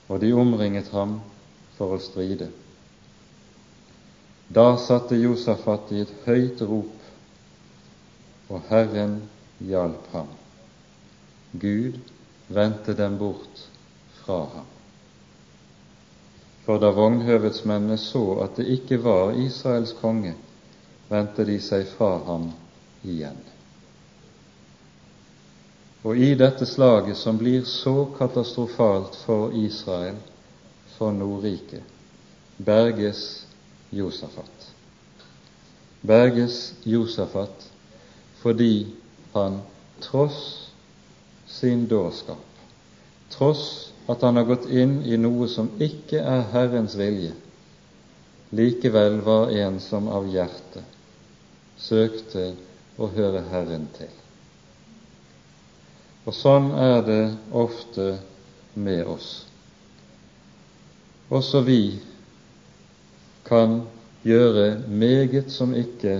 [0.08, 1.20] og de omringet ham
[1.78, 2.52] for å stride.
[4.50, 6.96] Da satte Josafat i et høyt rop,
[8.50, 9.20] og Herren
[9.62, 10.30] hjalp ham.
[11.62, 11.98] Gud
[12.50, 13.66] vendte dem bort
[14.22, 14.76] fra ham.
[16.70, 20.36] For da vognhøvedsmennene så at det ikke var Israels konge,
[21.10, 22.44] vendte de seg fra ham
[23.02, 23.40] igjen.
[26.06, 30.22] Og i dette slaget, som blir så katastrofalt for Israel,
[30.94, 31.82] for Nordriket,
[32.62, 33.48] berges
[33.90, 34.70] Josafat.
[36.06, 37.66] Berges Josafat
[38.44, 38.94] fordi
[39.34, 39.64] han
[40.06, 40.70] tross
[41.50, 42.46] sin dårskap,
[43.34, 47.36] tross at han har gått inn i noe som ikke er Herrens vilje,
[48.56, 50.96] likevel var en som av hjertet
[51.80, 52.54] søkte
[53.00, 54.12] å høre Herren til.
[56.28, 57.22] Og sånn er det
[57.56, 58.10] ofte
[58.76, 59.30] med oss.
[61.30, 62.00] Også vi
[63.48, 63.82] kan
[64.26, 66.20] gjøre meget som ikke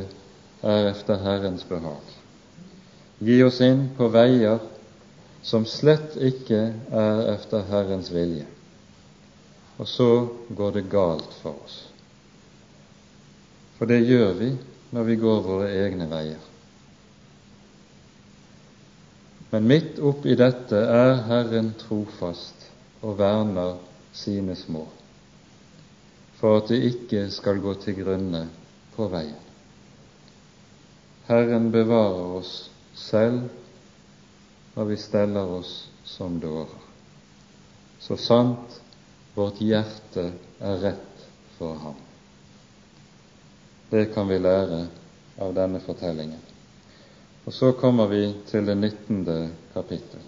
[0.64, 2.16] er efter Herrens behag.
[3.20, 4.62] Gi oss inn på veier
[5.42, 6.60] som slett ikke
[6.92, 8.46] er efter Herrens vilje.
[9.80, 11.78] Og så går det galt for oss.
[13.78, 14.50] For det gjør vi
[14.92, 16.48] når vi går våre egne veier.
[19.50, 22.68] Men midt oppi dette er Herren trofast
[23.02, 23.78] og verner
[24.14, 24.84] sine små,
[26.38, 28.44] for at de ikke skal gå til grunne
[28.98, 29.40] på veien.
[31.30, 32.54] Herren bevarer oss
[32.98, 33.48] selv
[34.80, 36.84] når vi steller oss som dårer.
[38.00, 38.78] Så sant
[39.36, 40.24] vårt hjerte
[40.60, 41.26] er rett
[41.58, 41.98] for ham.
[43.90, 44.86] Det kan vi lære
[45.44, 46.40] av denne fortellingen.
[47.44, 49.52] Og så kommer vi til det 19.
[49.74, 50.24] kapittel.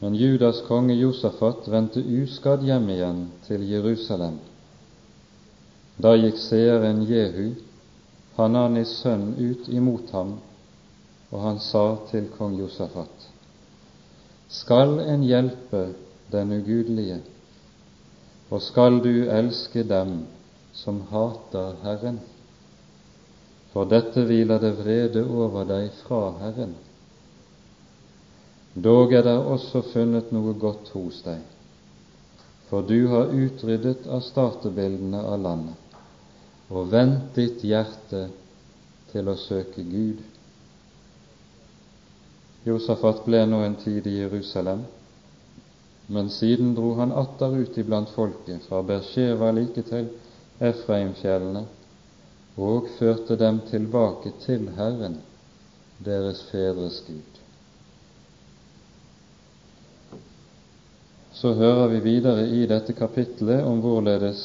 [0.00, 4.40] Men Judas konge Josafat vendte uskadd hjem igjen til Jerusalem.
[6.00, 7.52] Da gikk seeren Jehu,
[8.40, 10.38] Hananis sønn, ut imot ham
[11.30, 13.28] og han sa til kong Josafat,
[14.48, 15.86] skal en hjelpe
[16.32, 17.20] den ugudelige,
[18.50, 20.24] og skal du elske dem
[20.76, 22.20] som hater Herren?
[23.72, 26.76] For dette hviler det vrede over deg fra Herren.
[28.74, 31.40] Dog er det også funnet noe godt hos deg,
[32.68, 35.80] for du har utryddet av startebildene av landet
[36.74, 38.28] og vendt ditt hjerte
[39.12, 40.22] til å søke Gud.
[42.64, 44.84] Josafat ble nå en tid i Jerusalem,
[46.06, 50.08] men siden dro han atter ut iblant folket, fra Bersheva like til
[50.64, 51.64] Efraimfjellene,
[52.56, 55.18] og førte dem tilbake til Herren,
[56.04, 57.40] deres fedres Gud.
[61.34, 64.42] Så hører vi videre i dette kapitlet om hvorledes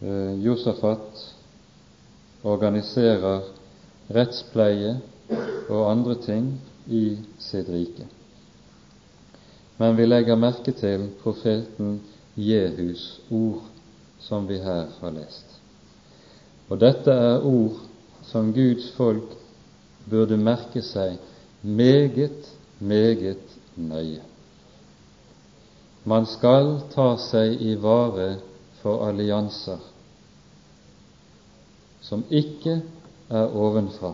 [0.00, 1.26] eh, Josafat
[2.42, 3.44] organiserer
[4.10, 4.96] rettspleie
[5.72, 6.48] og andre ting
[6.86, 8.06] i sitt rike.
[9.78, 12.00] Men vi legger merke til profeten
[12.36, 13.62] Jehus ord,
[14.20, 15.58] som vi her har lest.
[16.68, 17.80] Og dette er ord
[18.28, 19.34] som Guds folk
[20.10, 21.18] burde merke seg
[21.62, 22.48] meget,
[22.78, 24.22] meget nøye.
[26.04, 28.36] Man skal ta seg i vare
[28.82, 29.82] for allianser
[32.02, 32.80] som ikke
[33.30, 34.12] er ovenfra,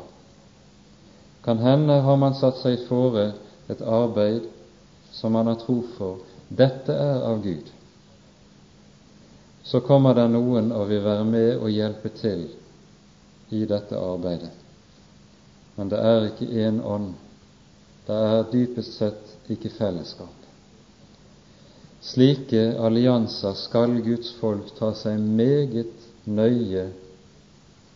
[1.44, 3.32] kan hende har man satt seg fore
[3.68, 4.48] et arbeid
[5.12, 6.22] som man har tro for.
[6.48, 7.68] Dette er av Gud.
[9.62, 12.46] Så kommer det noen og vil være med og hjelpe til
[13.52, 14.52] i dette arbeidet.
[15.76, 17.12] Men det er ikke én ånd.
[18.06, 20.32] Det er dypest sett ikke fellesskap.
[22.00, 26.88] Slike allianser skal Guds folk ta seg meget nøye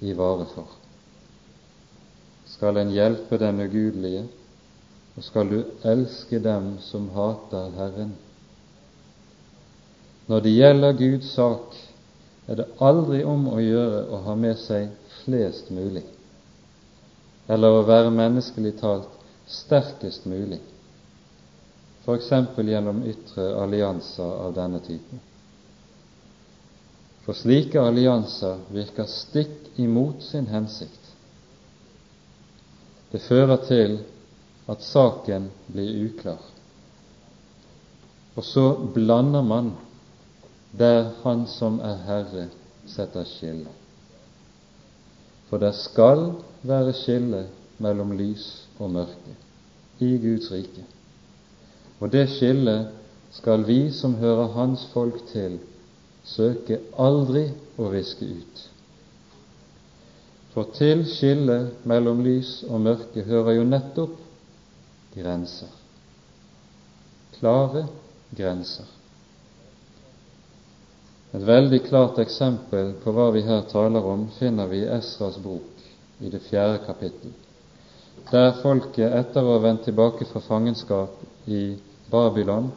[0.03, 0.82] i vare for
[2.63, 4.21] skal en hjelpe den ugudelige,
[5.17, 8.13] og skal du elske dem som hater Herren.
[10.31, 11.75] Når det gjelder Guds sak,
[12.47, 14.95] er det aldri om å gjøre å ha med seg
[15.25, 16.05] flest mulig,
[17.51, 19.11] eller å være menneskelig talt
[19.51, 20.63] sterkest mulig,
[22.07, 22.31] f.eks.
[22.63, 25.19] gjennom ytre allianser av denne typen.
[27.27, 31.02] For slike allianser virker stikk imot sin hensikt.
[33.13, 33.99] Det fører til
[34.73, 36.41] at saken blir uklar.
[38.37, 39.73] Og så blander man
[40.79, 42.47] der Han som er Herre,
[42.89, 43.69] setter skille.
[45.51, 46.31] For det skal
[46.63, 47.45] være skille
[47.79, 48.47] mellom lys
[48.79, 49.37] og mørke
[50.01, 50.85] i Guds rike.
[52.01, 52.89] Og det skillet
[53.31, 55.59] skal vi som hører Hans folk til,
[56.25, 58.69] søke aldri å viske ut.
[60.53, 64.19] For til skillet mellom lys og mørke hører jo nettopp
[65.15, 65.71] grenser.
[67.39, 67.87] Klare
[68.37, 68.89] grenser.
[71.33, 75.81] Et veldig klart eksempel på hva vi her taler om, finner vi i Esras bok
[76.21, 77.33] i det fjerde kapittel,
[78.29, 81.63] der folket etter å ha vendt tilbake fra fangenskap i
[82.13, 82.69] Babylon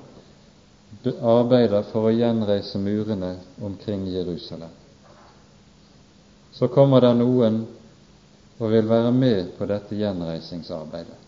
[1.19, 4.71] arbeider for å gjenreise murene omkring Jerusalem.
[6.55, 7.65] Så kommer det noen
[8.57, 11.21] og vil være med på dette gjenreisingsarbeidet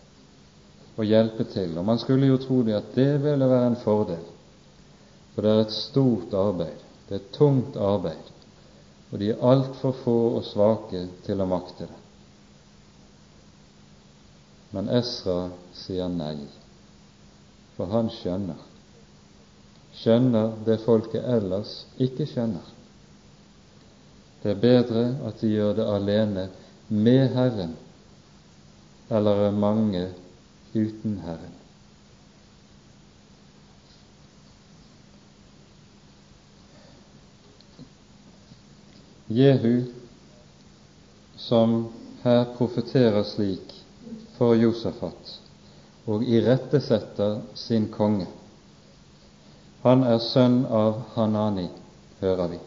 [0.98, 1.76] og hjelpe til.
[1.78, 4.24] Og Man skulle jo tro det at det ville være en fordel,
[5.34, 8.32] for det er et stort arbeid, det er et tungt arbeid,
[9.12, 12.00] og de er altfor få og svake til å makte det.
[14.72, 16.40] Men Esra sier nei,
[17.78, 18.66] for han skjønner
[19.98, 22.77] skjønner det folket ellers ikke skjønner.
[24.44, 26.48] Det er bedre at de gjør det alene
[26.90, 27.76] med Herren,
[29.10, 30.08] eller er mange
[30.76, 31.56] uten Herren.
[39.30, 39.84] Jehu,
[41.36, 41.90] som
[42.24, 43.74] her profeterer slik
[44.38, 45.34] for Josafat
[46.08, 48.28] og irettesetter sin konge,
[49.84, 51.68] han er sønn av Hanani,
[52.22, 52.60] hører vi.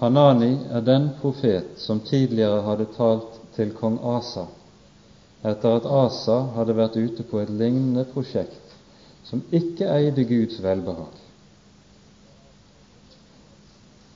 [0.00, 4.46] Hanani er den profet som tidligere hadde talt til kong Asa
[5.46, 8.76] etter at Asa hadde vært ute på et lignende prosjekt
[9.28, 11.14] som ikke eide Guds velbehag.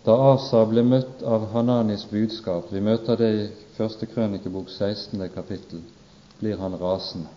[0.07, 3.45] Da Asa ble møtt av Hananis budskap, vi møter det i
[3.77, 5.21] første krønikebok 16.
[5.35, 5.83] kapittel,
[6.41, 7.31] blir han rasende.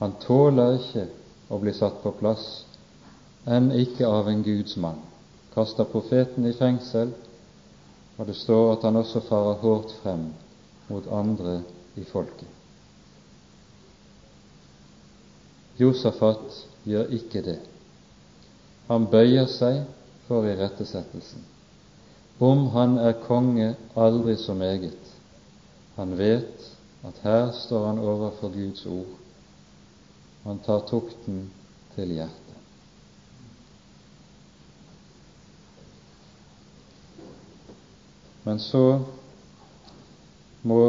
[0.00, 1.06] Han tåler ikke
[1.48, 2.64] å bli satt på plass
[3.48, 5.00] enn ikke av en Guds mann.
[5.54, 7.14] Kaster profeten i fengsel,
[8.22, 10.28] og det står at han også farer hårdt frem
[10.86, 11.56] mot andre
[11.98, 12.46] i folket.
[15.80, 17.56] Josafat gjør ikke det.
[18.86, 19.80] Han bøyer seg
[20.28, 21.42] for irettesettelsen.
[22.38, 25.10] Om han er konge aldri så meget,
[25.96, 26.70] han vet
[27.02, 29.18] at her står han overfor Guds ord.
[30.46, 31.48] Han tar tukten
[31.96, 32.41] til hjertet.
[38.42, 39.00] Men så
[40.62, 40.82] må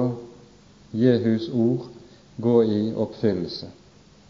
[0.91, 1.89] Jehus ord
[2.37, 3.69] gå i oppfyllelse.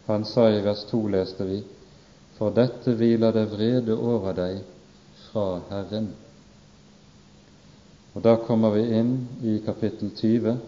[0.06, 1.62] Han sa i vers 2, leste vi,
[2.36, 4.60] for dette hviler det vrede over deg
[5.28, 6.10] fra Herren.
[8.14, 10.58] Og Da kommer vi inn i kapittel 20,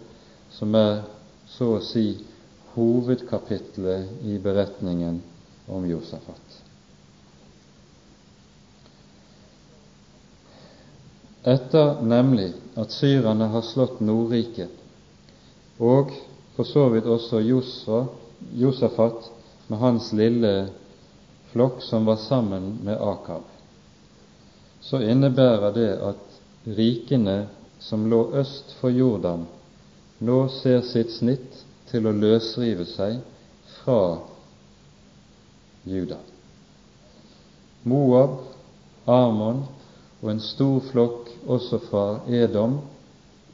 [0.51, 1.03] som er
[1.47, 2.09] så å si
[2.73, 5.21] hovedkapitlet i beretningen
[5.67, 6.66] om Josafat.
[11.47, 14.73] Etter nemlig at syrerne har slått Nordriket,
[15.79, 16.11] og
[16.57, 17.39] for så vidt også
[18.57, 19.29] Josafat
[19.67, 20.51] med hans lille
[21.53, 23.45] flokk som var sammen med Akab,
[24.81, 27.37] så innebærer det at rikene
[27.79, 29.45] som lå øst for Jordan,
[30.19, 33.21] nå ser sitt snitt til å løsrive seg
[33.77, 34.17] fra
[35.87, 36.17] Juda.
[37.87, 38.41] Moab,
[39.07, 39.63] Amon
[40.19, 42.79] og en stor flokk også fra Edom,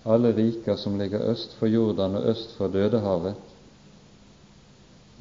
[0.05, 3.35] alle riker som ligger øst for Jordan og øst for Dødehavet,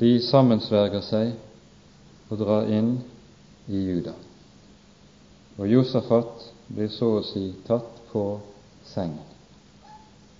[0.01, 1.35] de sammensverger seg
[2.31, 2.97] og drar inn
[3.69, 4.15] i Juda.
[5.61, 8.25] Og Josafat blir så å si tatt på
[8.89, 9.29] sengen.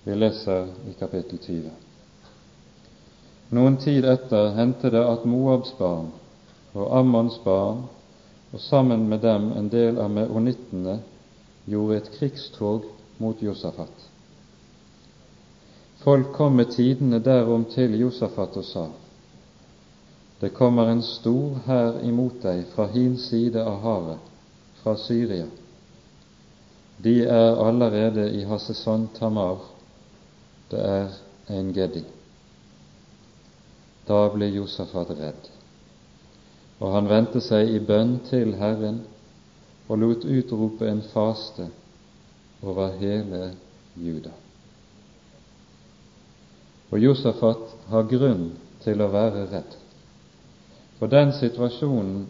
[0.03, 1.69] Vi leser i kapittel 20.
[3.53, 6.09] Noen tid etter hendte det at Moabs barn
[6.73, 7.85] og Ammons barn
[8.51, 10.97] og sammen med dem en del av meonittene
[11.65, 12.85] gjorde et krigstog
[13.17, 14.09] mot Josafat.
[16.03, 18.87] Folk kom med tidene derom til Josafat og sa:"
[20.41, 24.19] Det kommer en stor hær imot deg fra hin side av havet,
[24.83, 25.45] fra Syria.
[27.03, 29.57] De er allerede i Hasesan Tamar.
[30.71, 31.07] Det er
[31.49, 32.03] en geddi.
[34.07, 35.53] Da ble Josafat redd
[36.83, 39.03] og han vendte seg i bønn til Herren
[39.87, 41.67] og lot utrope en faste
[42.63, 43.51] over hele
[43.95, 44.31] Juda.
[46.91, 48.51] Og Josafat har grunn
[48.83, 49.77] til å være redd,
[50.99, 52.25] for den situasjonen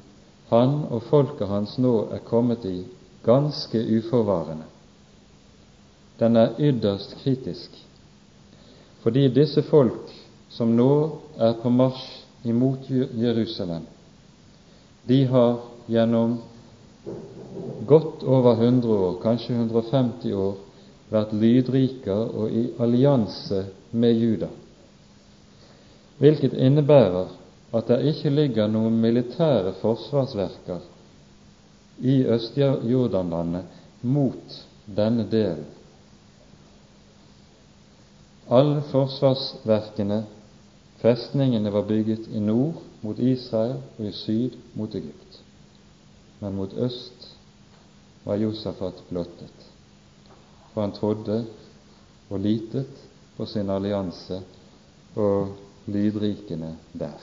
[0.50, 2.84] han og folket hans nå er kommet i,
[3.24, 4.66] ganske uforvarende.
[6.20, 7.70] den er ytterst kritisk.
[9.02, 10.12] Fordi disse folk
[10.50, 13.84] som nå er på marsj imot Jerusalem,
[15.08, 16.38] de har gjennom
[17.88, 20.56] godt over 100 år, kanskje 150 år,
[21.14, 24.50] vært lydrike og i allianse med Juda,
[26.18, 27.34] hvilket innebærer
[27.74, 30.82] at det ikke ligger noen militære forsvarsverker
[32.02, 35.66] i Øst-Jordanlandet mot denne delen.
[38.50, 40.24] Alle forsvarsverkene,
[41.02, 45.43] festningene, var bygget i nord mot Israel og i syd mot Egypt.
[46.44, 47.30] Men mot øst
[48.24, 49.68] var Josafat blottet,
[50.74, 51.46] for han trodde
[52.30, 53.00] og litet
[53.38, 54.42] på sin allianse
[55.16, 55.54] og
[55.88, 57.16] lydrikene der.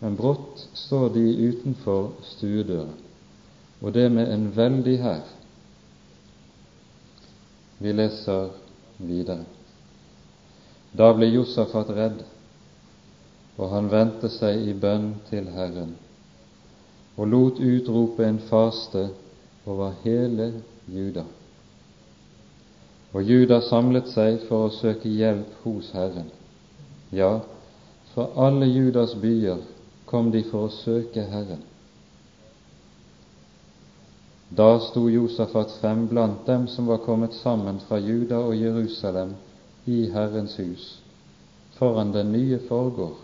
[0.00, 2.96] Men brått står de utenfor stuedøren,
[3.80, 5.24] og det med en veldig hær.
[7.78, 8.48] Vi leser
[8.98, 9.44] videre.
[10.98, 12.24] Da ble Josafat redd,
[13.54, 15.94] og han vendte seg i bønn til Herren
[17.16, 19.08] og lot utrope en faste
[19.66, 20.52] over hele
[20.86, 21.24] Juda.
[23.14, 26.32] Og Juda samlet seg for å søke hjelp hos Herren.
[27.14, 27.44] Ja,
[28.14, 29.62] fra alle Judas byer
[30.10, 31.62] kom de for å søke Herren.
[34.54, 39.34] Da sto Josafat frem blant dem som var kommet sammen fra Juda og Jerusalem
[39.90, 40.84] i Herrens hus,
[41.78, 43.16] foran den nye forgård,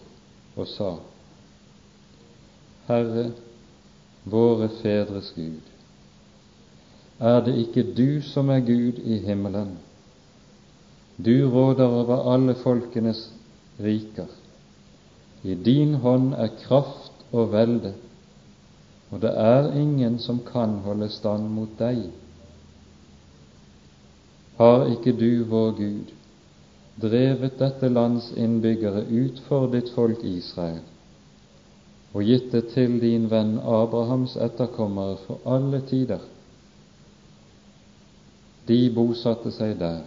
[0.57, 0.97] og sa:"
[2.89, 3.31] Herre,
[4.25, 5.63] våre fedres Gud,
[7.21, 9.77] er det ikke du som er Gud i himmelen?
[11.25, 13.27] Du råder over alle folkenes
[13.81, 14.29] riker.
[15.43, 17.93] I din hånd er kraft og velde,
[19.11, 22.07] og det er ingen som kan holde stand mot deg.
[24.57, 26.13] Har ikke du, vår Gud,
[27.01, 30.83] drevet dette lands innbyggere ut for ditt folk Israel,
[32.13, 36.23] og gitt det til din venn Abrahams etterkommere for alle tider?
[38.69, 40.03] De bosatte seg der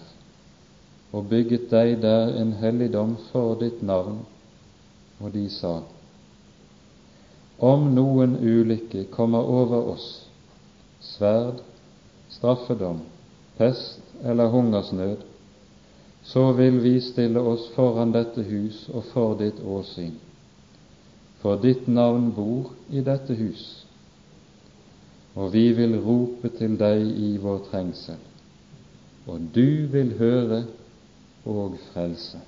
[1.13, 4.23] og bygget deg der en helligdom for ditt navn,
[5.19, 5.81] og de sa:"
[7.59, 10.25] Om noen ulykke kommer over oss,
[10.99, 11.61] sverd,
[12.29, 12.99] straffedom,
[13.57, 15.17] pest eller hungersnød,
[16.23, 20.15] så vil vi stille oss foran dette hus og for ditt åsyn.
[21.43, 23.63] For ditt navn bor i dette hus,
[25.35, 28.21] og vi vil rope til deg i vår trengsel
[29.27, 30.63] og du vil høre
[31.45, 32.39] og frelse.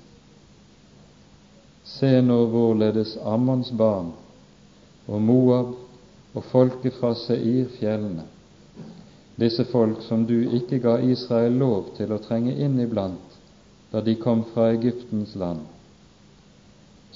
[1.86, 4.10] Se nå hvorledes Ammons barn
[5.06, 5.74] og Moab
[6.36, 8.26] og folket fra Seir-fjellene,
[9.40, 13.38] disse folk som du ikke ga Israel lov til å trenge inn iblant
[13.92, 15.62] da de kom fra Egyptens land,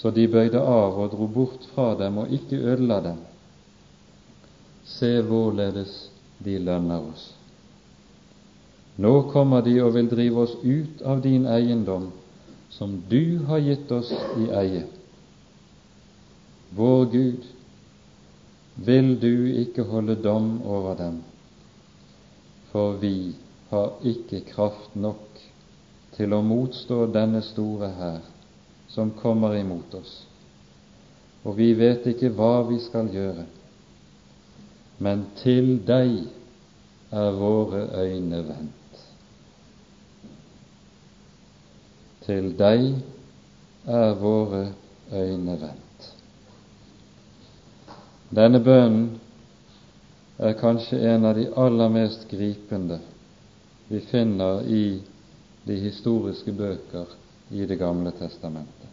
[0.00, 3.18] så de bøyde av og dro bort fra dem og ikke ødela dem.
[4.88, 5.92] Se hvorledes
[6.40, 7.26] de lønner oss.
[8.96, 12.08] Nå kommer de og vil drive oss ut av din eiendom,
[12.72, 14.08] som du har gitt oss
[14.40, 14.82] i eie.
[16.76, 17.46] Vår Gud,
[18.80, 21.22] vil du ikke holde dom over dem,
[22.72, 23.34] for vi
[23.68, 25.40] har ikke kraft nok
[26.16, 28.20] til å motstå denne store hær
[28.90, 30.26] som kommer imot oss,
[31.42, 33.46] og vi vet ikke hva vi skal gjøre.
[35.00, 36.18] Men til deg
[37.10, 38.98] er våre øyne vendt.
[42.26, 42.90] Til deg
[43.88, 44.66] er våre
[45.12, 46.10] øyne vendt.
[48.30, 49.06] Denne bønnen
[50.38, 53.00] er kanskje en av de aller mest gripende
[53.88, 54.84] vi finner i
[55.66, 57.10] de historiske bøker
[57.50, 58.88] i Det gamle testamentet.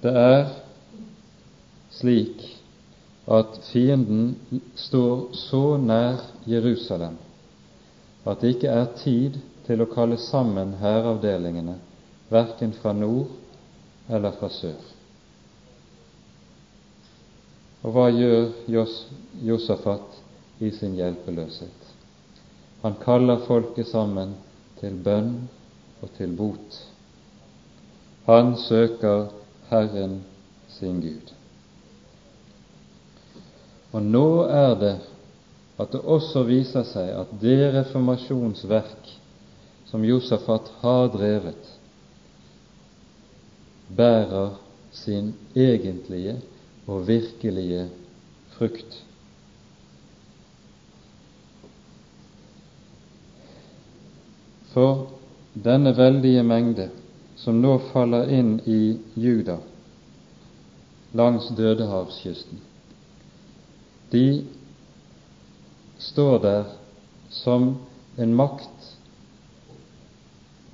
[0.00, 0.44] Det er
[1.90, 2.44] slik
[3.26, 4.36] at fienden
[4.76, 7.16] står så nær Jerusalem
[8.28, 11.78] at det ikke er tid til å kalle sammen hæravdelingene,
[12.28, 13.32] verken fra nord
[14.08, 14.80] eller fra sør.
[17.84, 18.96] Og hva gjør Jos
[19.44, 20.18] Josafat
[20.60, 21.92] i sin hjelpeløshet?
[22.82, 24.34] Han kaller folket sammen
[24.80, 25.48] til bønn
[26.02, 26.78] og til bot.
[28.28, 29.28] Han søker
[29.70, 30.20] Herren
[30.68, 31.32] sin Gud.
[33.92, 34.96] Og nå er det
[35.78, 39.12] at det også viser seg at det reformasjonsverk
[39.88, 41.68] som Josafat har drevet,
[43.96, 44.58] bærer
[44.92, 46.36] sin egentlige
[46.86, 47.86] og virkelige
[48.56, 49.04] frukt.
[54.72, 55.06] For
[55.54, 56.90] denne veldige mengde
[57.36, 59.58] som nå faller inn i Juda
[61.16, 62.60] langs Dødehavskysten,
[64.10, 64.44] de
[65.98, 66.64] står der
[67.30, 67.76] som
[68.18, 68.94] en makt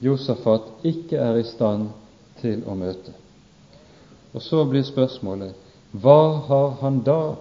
[0.05, 1.89] Josafat ikke er i stand
[2.43, 3.15] til å møte.
[4.35, 5.55] Og så blir spørsmålet
[6.03, 7.37] hva har han da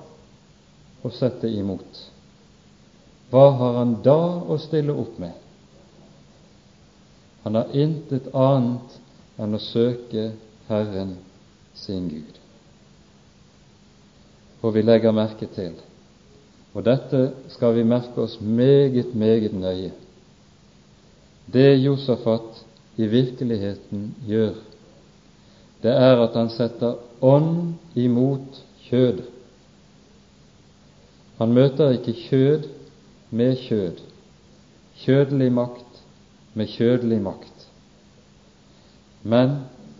[1.03, 2.03] å sette imot?
[3.33, 5.42] Hva har han da å stille opp med?
[7.43, 8.99] Han har intet annet
[9.41, 10.29] enn å søke
[10.69, 11.17] Herren
[11.75, 12.37] sin Gud.
[14.63, 15.73] Og vi legger merke til,
[16.73, 19.91] og dette skal vi merke oss meget, meget nøye,
[21.51, 22.63] det Josafat
[22.95, 24.55] i virkeligheten gjør,
[25.83, 29.19] det er at han setter ånd imot kjød.
[31.41, 32.69] Han møter ikke kjød
[33.35, 33.99] med kjød,
[35.03, 35.92] kjødelig makt
[36.53, 37.67] med kjødelig makt,
[39.23, 39.55] men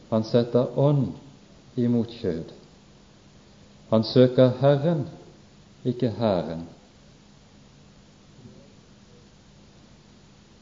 [0.09, 1.07] han setter ånd
[1.79, 2.51] imot kjød.
[3.89, 5.07] Han søker Herren,
[5.85, 6.67] ikke hæren.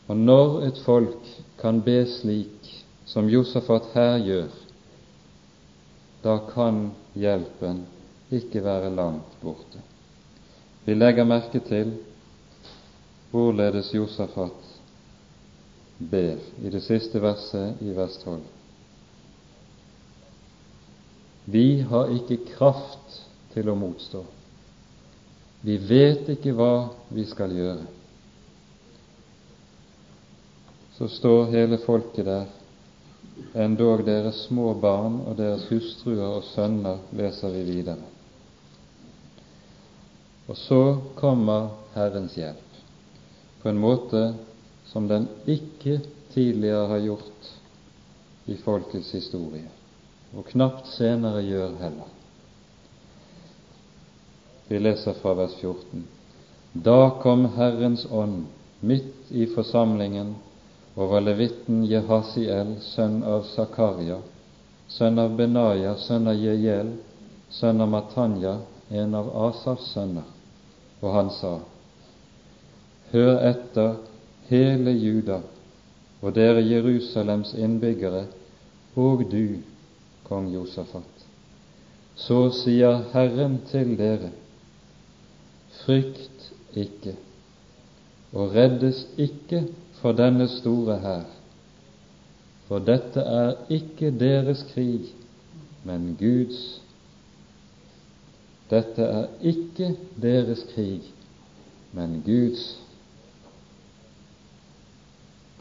[0.07, 1.27] Og når et folk
[1.61, 2.71] kan be slik
[3.05, 4.49] som Josafat her gjør,
[6.23, 7.85] da kan hjelpen
[8.31, 9.79] ikke være langt borte.
[10.85, 11.93] Vi legger merke til
[13.31, 14.60] hvorledes Josafat
[16.09, 18.41] ber i det siste verset i vers 12.
[21.45, 23.21] Vi har ikke kraft
[23.53, 24.21] til å motstå.
[25.61, 26.73] Vi vet ikke hva
[27.13, 27.85] vi skal gjøre.
[30.97, 32.49] Så står hele folket der
[33.57, 38.05] endog deres små barn og deres hustruer og sønner, leser vi videre.
[40.49, 40.81] Og så
[41.17, 42.67] kommer Herrens hjelp
[43.61, 44.21] på en måte
[44.91, 45.99] som den ikke
[46.33, 47.51] tidligere har gjort
[48.45, 49.69] i folkets historie,
[50.35, 52.09] og knapt senere gjør heller.
[54.67, 56.03] Vi leser fra vers 14.
[56.73, 58.45] Da kom Herrens ånd
[58.79, 60.35] midt i forsamlingen
[60.95, 64.19] over levitten Jehasiel, sønn av Zakaria,
[64.91, 66.93] sønn av Benaya, sønn av Jeiel,
[67.51, 68.57] sønn av Matanya,
[68.89, 70.27] en av Asafs sønner,
[70.99, 71.59] og han sa:"
[73.11, 73.95] Hør etter,
[74.51, 75.39] hele Juda,
[76.21, 78.25] og dere Jerusalems innbyggere,
[78.99, 79.61] og du,
[80.27, 81.25] kong Josafat.
[82.19, 84.33] Så sier Herren til dere,
[85.81, 87.15] frykt ikke,
[88.35, 89.63] og reddes ikke
[90.01, 91.25] for denne store hær.
[92.67, 95.09] For dette er ikke deres krig,
[95.83, 96.61] men Guds.
[98.71, 101.01] Dette er ikke deres krig,
[101.91, 102.63] men Guds.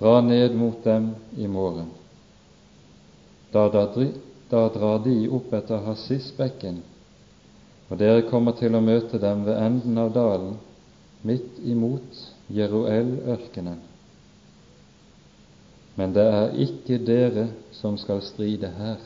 [0.00, 1.90] Dra ned mot dem i morgen.
[3.52, 6.78] Da, drar de opp etter Hassisbekken,
[7.90, 10.54] og dere kommer til å møte dem ved enden av dalen,
[11.26, 12.16] midt imot
[12.48, 13.82] Jeruel-ørkenen.
[16.00, 19.04] Men det er ikke dere som skal stride her.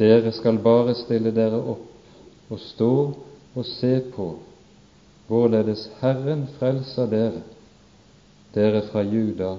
[0.00, 2.92] Dere skal bare stille dere opp og stå
[3.54, 4.32] og se på
[5.30, 7.44] hvorledes Herren frelser dere,
[8.54, 9.56] dere fra Juda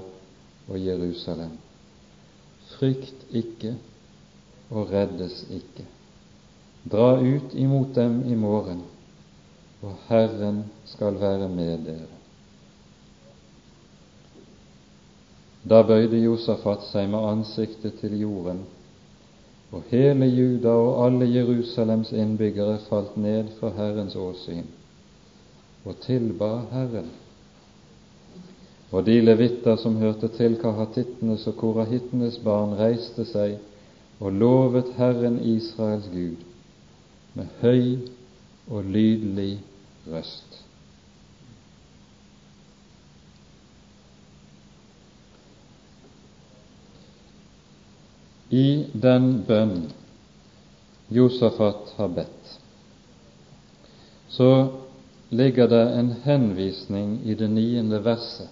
[0.67, 1.57] og Jerusalem.
[2.75, 3.75] Frykt ikke
[4.71, 5.85] og reddes ikke.
[6.91, 8.81] Dra ut imot dem i morgen,
[9.81, 12.09] og Herren skal være med dere.
[15.69, 18.63] Da bøyde Josafat seg med ansiktet til jorden,
[19.71, 24.65] og hele Juda og alle Jerusalems innbyggere falt ned for Herrens åsyn
[25.85, 27.09] og tilba Herren.
[28.91, 33.55] Og de levitter som hørte til kahatittenes og korahittenes barn, reiste seg
[34.19, 36.43] og lovet Herren Israels Gud
[37.39, 38.11] med høy
[38.67, 39.61] og lydelig
[40.11, 40.59] røst.
[48.51, 49.85] I den bønn
[51.15, 52.55] Josafat har bedt,
[54.27, 54.49] så
[55.31, 58.51] ligger det en henvisning i det niende verset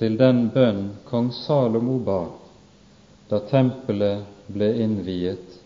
[0.00, 2.22] til den bønn kong Salomo ba
[3.28, 5.58] da tempelet ble innviet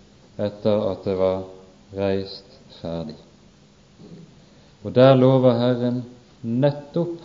[0.43, 1.45] etter at det var
[1.95, 3.15] reist ferdig.
[4.83, 6.03] Og der lover Herren
[6.43, 7.23] nettopp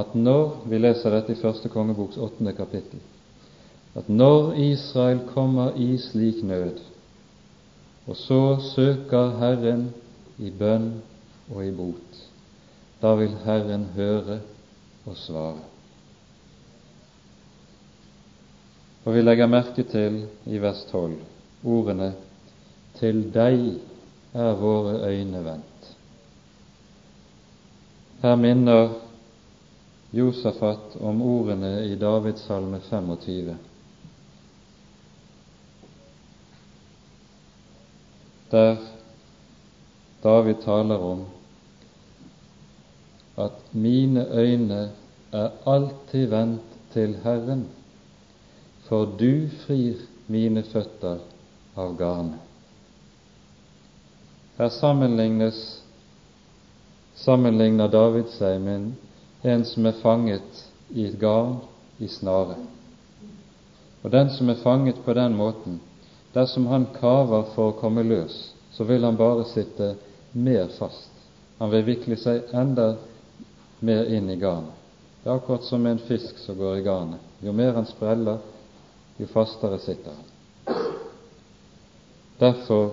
[0.00, 3.00] at når Vi leser dette i første kongeboks åttende kapittel
[3.98, 6.78] at når Israel kommer i slik nød,
[8.06, 9.88] og så søker Herren
[10.38, 11.02] i bønn
[11.50, 12.20] og i bot,
[13.02, 14.38] da vil Herren høre
[15.10, 15.66] å svare.
[19.04, 21.16] Og vi legger merke til i vers 12
[21.64, 22.12] ordene
[22.98, 23.62] Til deg
[24.36, 25.86] er våre øyne vendt.
[28.20, 28.90] Her minner
[30.12, 33.54] Josafat om ordene i Davids salme 25.
[38.50, 38.76] Der
[40.22, 41.24] David taler om
[43.44, 44.90] at 'mine øyne
[45.32, 46.62] er alltid vendt
[46.92, 47.68] til Herren',
[48.88, 49.94] for du frir
[50.28, 51.18] mine føtter
[51.76, 52.40] av garnet.
[54.58, 55.82] Her sammenlignes
[57.14, 58.90] sammenligner David seg med
[59.44, 61.56] en som er fanget i et garn
[61.98, 62.56] i snare.
[64.02, 65.80] Og den som er fanget på den måten,
[66.34, 69.94] dersom han kaver for å komme løs, så vil han bare sitte
[70.32, 71.10] mer fast.
[71.58, 72.94] Han vil vikle seg enda
[73.80, 74.76] mer inn i garnet.
[75.22, 77.20] Det er akkurat som en fisk som går i garnet.
[77.40, 78.38] Jo mer han spreller,
[79.16, 80.26] jo fastere sitter han.
[82.40, 82.90] Derfor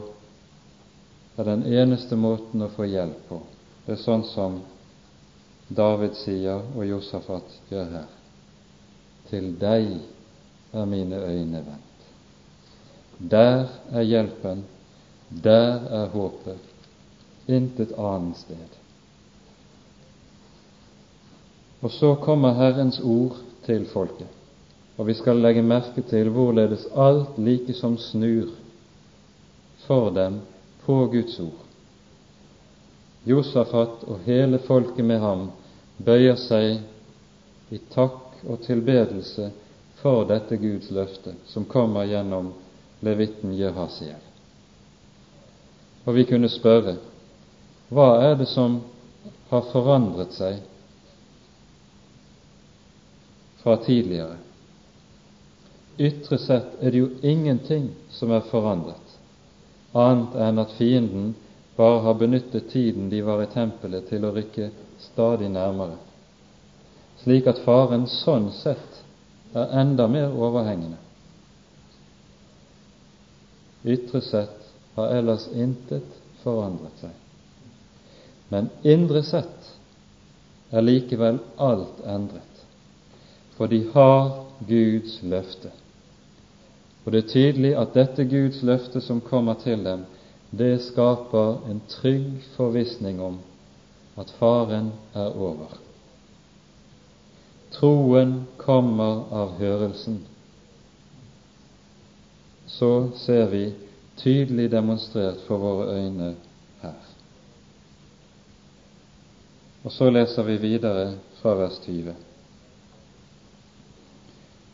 [1.38, 3.40] er den eneste måten å få hjelp på,
[3.86, 4.58] det er sånn som
[5.68, 8.08] David sier og Josafat gjør her.
[9.30, 9.88] Til deg
[10.74, 12.10] er mine øyne vendt.
[13.20, 14.66] Der er hjelpen,
[15.44, 16.60] der er håpet,
[17.48, 18.76] intet annet sted.
[21.82, 24.28] Og så kommer Herrens ord til folket,
[24.98, 28.50] og vi skal legge merke til hvorledes alt like som snur
[29.86, 30.40] for dem
[30.86, 31.64] på Guds ord.
[33.28, 35.50] Josafat og hele folket med ham
[36.06, 39.52] bøyer seg i takk og tilbedelse
[40.02, 42.54] for dette Guds løfte som kommer gjennom
[43.04, 44.24] levitten Jehasiel.
[46.08, 46.96] Og vi kunne spørre
[47.92, 48.80] hva er det som
[49.50, 50.62] har forandret seg
[53.68, 54.36] fra tidligere.
[55.98, 59.18] Ytre sett er det jo ingenting som er forandret,
[59.92, 61.34] annet enn at fienden
[61.76, 64.70] bare har benyttet tiden de var i tempelet, til å rykke
[65.04, 66.00] stadig nærmere,
[67.26, 69.04] slik at faren sånn sett
[69.52, 71.04] er enda mer overhengende.
[73.84, 77.20] Ytre sett har ellers intet forandret seg.
[78.48, 79.74] Men indre sett
[80.72, 82.57] er likevel alt endret
[83.58, 85.72] for de har Guds løfte.
[87.06, 90.06] Og det er tydelig at dette Guds løfte som kommer til dem,
[90.52, 93.40] det skaper en trygg forvissning om
[94.18, 95.78] at faren er over.
[97.72, 100.22] Troen kommer av hørelsen.
[102.68, 103.66] Så ser vi
[104.18, 106.36] tydelig demonstrert for våre øyne
[106.82, 107.02] her.
[109.84, 112.16] Og så leser vi videre fra vers 20.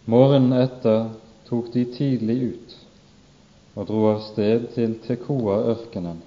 [0.06, 1.10] Morgenen etter
[1.48, 2.74] tok de tidlig ut
[3.74, 6.20] og dro av sted til Tekoa-ørkenen.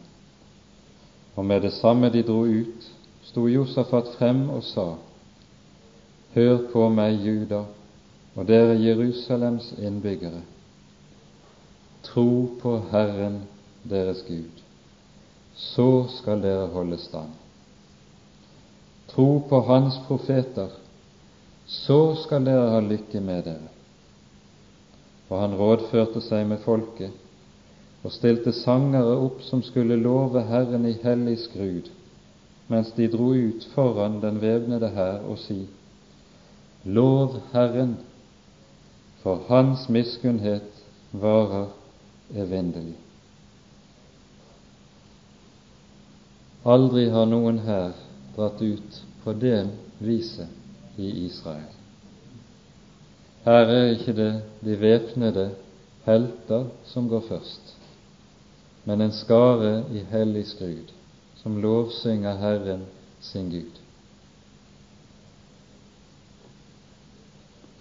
[1.37, 2.87] Og med det samme de dro ut,
[3.29, 4.95] sto Josafat frem og sa:"
[6.35, 7.63] Hør på meg, Juda,
[8.37, 10.43] og dere Jerusalems innbyggere.
[12.03, 13.43] Tro på Herren
[13.85, 14.63] deres Gud,
[15.55, 17.33] så skal dere holde stand.
[19.09, 20.69] Tro på Hans profeter,
[21.67, 23.71] så skal dere ha lykke med dere.
[25.29, 27.15] Og han rådførte seg med folket
[28.07, 31.89] og stilte sangere opp som skulle love Herren i hellig skrud,
[32.71, 35.67] mens de dro ut foran den væpnede hær og si:"
[36.85, 37.97] Lov Herren,
[39.23, 41.67] for Hans miskunnhet varer
[42.31, 42.95] evinnelig.
[46.65, 47.91] Aldri har noen her
[48.37, 49.67] dratt ut på det
[49.99, 50.47] viset
[50.97, 51.73] i Israel.
[53.45, 54.33] Her er ikke det
[54.65, 55.51] de væpnede
[56.05, 57.77] helter som går først,
[58.85, 60.93] men en skare i hellig skrud
[61.43, 62.87] som lovsynger Herren
[63.21, 63.83] sin Gud.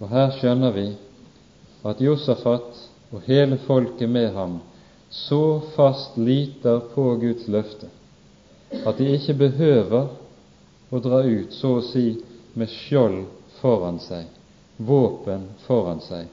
[0.00, 0.86] Og her skjønner vi
[1.86, 4.58] at Josafat og hele folket med ham
[5.10, 7.88] så fast liter på Guds løfte
[8.70, 10.08] at de ikke behøver
[10.90, 12.16] å dra ut, så å si,
[12.56, 13.26] med skjold
[13.60, 14.26] foran seg,
[14.76, 16.28] våpen foran seg,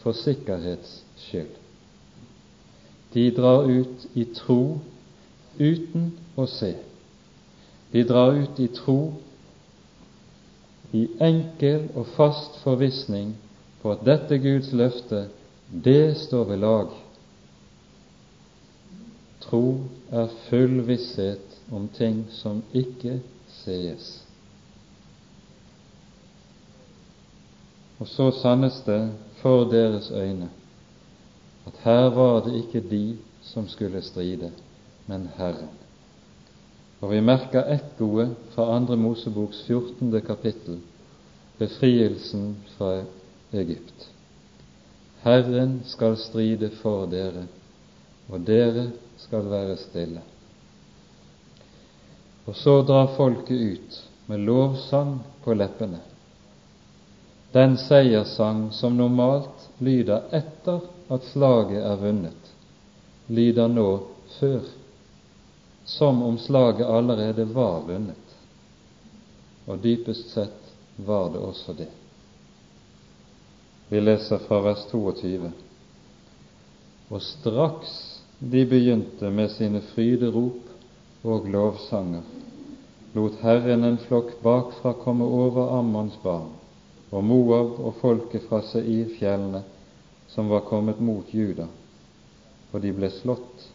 [0.00, 1.52] for sikkerhets skyld.
[3.12, 4.78] De drar ut i tro
[5.58, 6.74] uten å se.
[7.92, 8.98] De drar ut i tro
[10.96, 13.34] i enkel og fast forvissning
[13.82, 15.26] på at dette Guds løfte,
[15.68, 16.92] det står ved lag.
[19.46, 19.64] Tro
[20.10, 23.20] er full visshet om ting som ikke
[23.62, 24.25] sees.
[27.98, 29.00] Og så sannes det
[29.40, 30.50] for deres øyne
[31.66, 34.52] at her var det ikke de som skulle stride,
[35.06, 35.70] men Herren.
[37.00, 40.20] Og vi merker ekkoet fra Andre Moseboks 14.
[40.20, 40.80] kapittel,
[41.58, 43.02] befrielsen fra
[43.52, 44.08] Egypt.
[45.22, 47.46] Herren skal stride for dere,
[48.28, 50.22] og dere skal være stille.
[52.46, 56.00] Og så drar folket ut med lovsang på leppene.
[57.56, 62.50] Den seierssang som normalt lyder etter at slaget er vunnet,
[63.32, 63.84] lyder nå
[64.34, 64.66] før,
[65.88, 68.34] som om slaget allerede var vunnet.
[69.64, 71.88] Og dypest sett var det også det.
[73.88, 75.48] Vi leser fra vers 22.
[77.08, 77.96] Og straks
[78.38, 82.28] de begynte med sine fryderop og lovsanger,
[83.16, 86.52] lot Herren en flokk bakfra komme over Ammons barn
[87.10, 89.62] og Moab og folket fra Seir-fjellene
[90.32, 91.68] som var kommet mot Juda,
[92.72, 93.68] og de ble slått.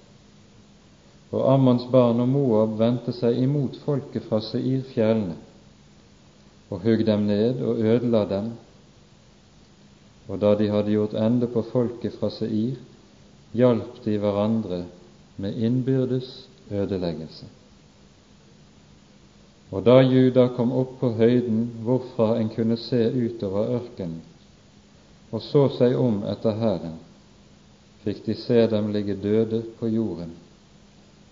[1.31, 5.37] Og Ammons barn og Moab vendte seg imot folket fra Seir-fjellene
[6.71, 8.51] og hugg dem ned og ødela dem.
[10.31, 12.77] Og da de hadde gjort ende på folket fra Seir,
[13.51, 14.85] hjalp de hverandre
[15.41, 16.29] med innbyrdes
[16.71, 17.49] ødeleggelse.
[19.71, 24.19] Og da Juda kom opp på høyden hvorfra en kunne se utover ørkenen,
[25.31, 26.97] og så seg om etter hæren,
[28.03, 30.33] fikk de se dem ligge døde på jorden,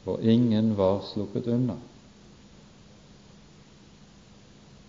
[0.07, 1.75] og ingen var sluppet unna.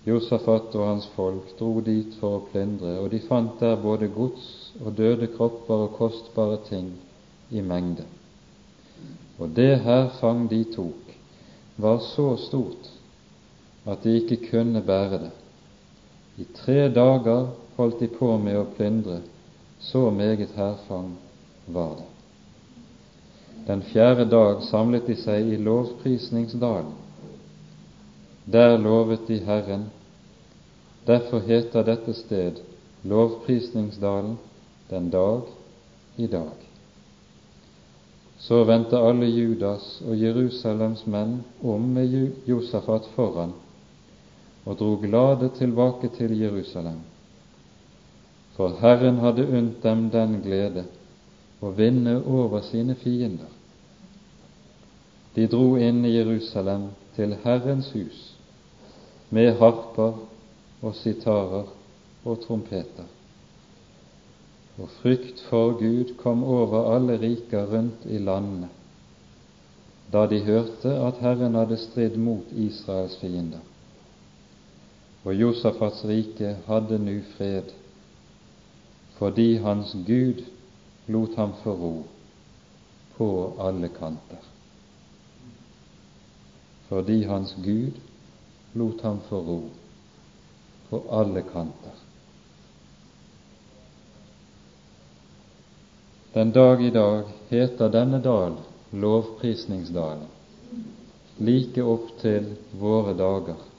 [0.07, 4.47] Josafat og hans folk dro dit for å plyndre, og de fant der både gods
[4.79, 6.95] og døde kropper og kostbare ting
[7.51, 8.07] i mengde.
[9.43, 11.13] Og det hærfang de tok,
[11.81, 12.89] var så stort
[13.87, 15.31] at de ikke kunne bære det.
[16.39, 19.21] I tre dager holdt de på med å plyndre,
[19.81, 21.15] så meget hærfang
[21.67, 22.09] var det.
[23.67, 26.93] Den fjerde dag samlet de seg i lovprisningsdalen.
[28.53, 29.91] Der lovet de Herren.
[31.07, 32.61] Derfor heter dette sted
[33.05, 34.37] lovprisningsdalen
[34.91, 35.49] den dag
[36.17, 36.57] i dag.
[38.41, 42.15] Så vendte alle Judas og Jerusalems menn om med
[42.49, 43.53] Josafat foran
[44.65, 47.01] og dro glade tilbake til Jerusalem
[48.61, 50.83] for Herren hadde unnt dem den glede
[51.65, 53.49] å vinne over sine fiender.
[55.33, 58.19] De dro inn i Jerusalem til Herrens hus
[59.33, 60.19] med harper
[60.83, 61.71] og sitarer
[62.29, 63.09] og trompeter.
[64.77, 68.69] Og frykt for Gud kom over alle riker rundt i landene
[70.11, 73.61] da de hørte at Herren hadde stridd mot Israels fiender.
[75.25, 77.77] Og Josafats rike hadde nu fred
[79.21, 80.39] fordi hans Gud
[81.13, 82.05] lot ham få ro
[83.17, 83.27] på
[83.61, 84.47] alle kanter.
[86.89, 87.99] Fordi hans Gud
[88.75, 89.61] lot ham få ro
[90.89, 92.01] på alle kanter.
[96.35, 98.57] Den dag i dag heter denne dal
[98.91, 100.31] Lovprisningsdalen.
[101.39, 103.70] Like opp til våre dager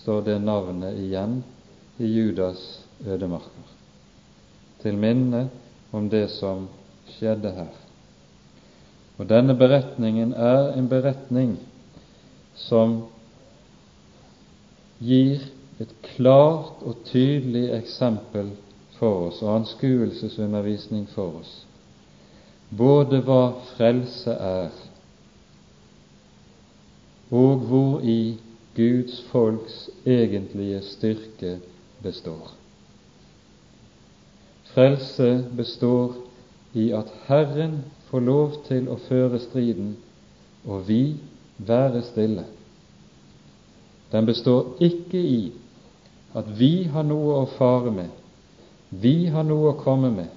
[0.00, 1.42] står det navnet igjen
[2.00, 2.62] i Judas
[3.04, 3.76] ødemarker
[4.80, 5.48] til minne
[5.92, 6.66] om det som
[7.16, 7.72] skjedde her.
[9.20, 11.58] Og denne beretningen er en beretning
[12.56, 13.02] som
[15.00, 15.44] gir
[15.80, 18.54] et klart og tydelig eksempel
[18.96, 21.52] for oss og anskuelsesundervisning for oss,
[22.76, 23.42] både hva
[23.74, 24.70] frelse er,
[27.30, 28.36] og hvor i
[28.76, 31.58] Guds folks egentlige styrke
[32.02, 32.50] består.
[34.64, 36.14] Frelse består
[36.74, 39.96] i at Herren får lov til å føre striden,
[40.64, 41.16] og vi
[41.58, 42.44] være stille.
[44.12, 45.52] Den består ikke i
[46.34, 48.10] at vi har noe å fare med,
[48.90, 50.30] vi har noe å komme med,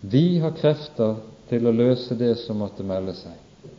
[0.00, 1.16] vi har krefter
[1.48, 3.72] til å løse det som måtte melde seg.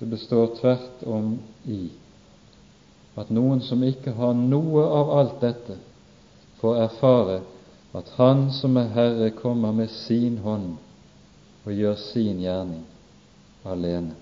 [0.00, 1.36] Det består tvert om
[1.68, 1.86] i
[3.16, 5.78] at noen som ikke har noe av alt dette,
[6.60, 7.40] får erfare
[7.96, 10.74] at Han som er Herre, kommer med sin hånd
[11.64, 12.84] og gjør sin gjerning
[13.64, 14.14] alene.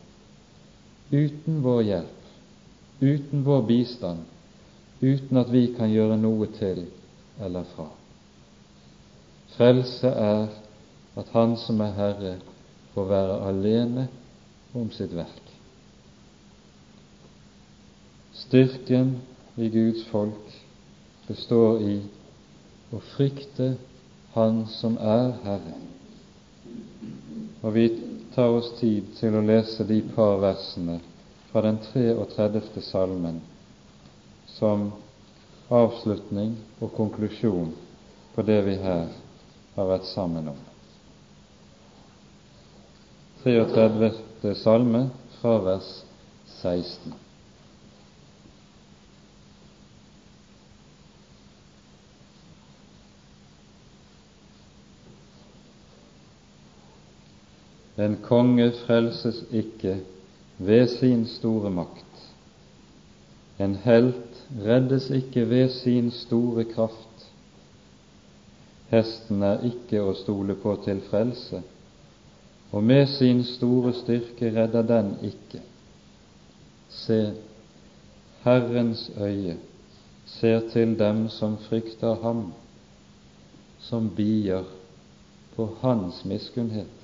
[1.11, 2.21] Uten vår hjelp,
[3.03, 4.23] uten vår bistand,
[5.03, 6.87] uten at vi kan gjøre noe til
[7.43, 7.89] eller fra.
[9.57, 10.47] Frelse er
[11.19, 12.37] at Han som er Herre,
[12.95, 14.07] får være alene
[14.75, 15.44] om sitt verk.
[18.47, 19.17] Styrken
[19.57, 20.53] i Guds folk
[21.27, 21.95] består i
[22.93, 23.75] å frykte
[24.35, 25.79] Han som er Herre.
[27.63, 27.87] Og vi
[28.35, 30.99] tar oss tid til å lese de par versene
[31.53, 32.83] fra den 33.
[32.83, 33.41] salmen
[34.59, 34.91] som
[35.73, 37.73] avslutning og konklusjon
[38.35, 39.07] på det vi her
[39.79, 40.63] har vært sammen om.
[43.45, 44.13] 33.
[44.61, 45.07] salme
[45.41, 45.93] fra vers
[46.61, 47.24] 16.
[57.97, 60.01] En konge frelses ikke
[60.59, 62.15] ved sin store makt.
[63.59, 67.29] En helt reddes ikke ved sin store kraft.
[68.91, 71.63] Hesten er ikke å stole på til frelse,
[72.75, 75.63] og med sin store styrke redder den ikke.
[76.91, 77.21] Se,
[78.43, 79.57] Herrens øye
[80.27, 82.53] ser til dem som frykter ham,
[83.79, 84.67] som bier
[85.57, 87.04] på hans miskunnhet,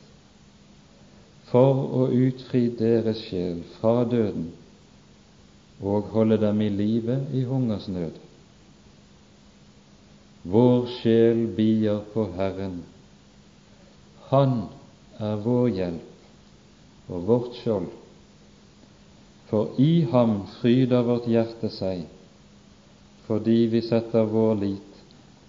[1.50, 4.50] for å utfri deres sjel fra døden
[5.80, 8.18] og holde dem i live i hungersnød.
[10.42, 12.82] Vår sjel bier på Herren.
[14.30, 14.54] Han
[15.18, 17.88] er vår hjelp og vårt skjold.
[19.50, 22.04] For i ham fryder vårt hjerte seg,
[23.26, 25.00] fordi vi setter vår lit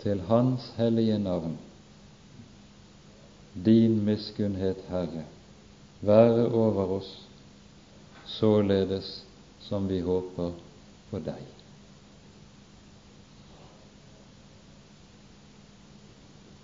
[0.01, 1.59] til Hans hellige navn.
[3.53, 5.27] Din miskunnhet, Herre,
[6.01, 7.27] være over oss,
[8.25, 9.23] således
[9.59, 10.51] som vi håper
[11.09, 11.45] på deg.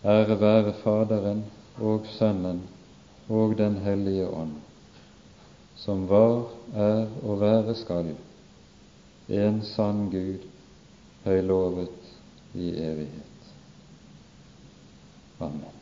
[0.07, 1.43] Ære være Faderen
[1.83, 2.63] og Sønnen
[3.29, 4.55] og Den hellige ånd,
[5.75, 8.13] som var, er og være skal,
[9.27, 10.47] en sann Gud,
[11.25, 12.13] høylovet
[12.55, 13.51] i evighet.
[15.39, 15.76] Amen.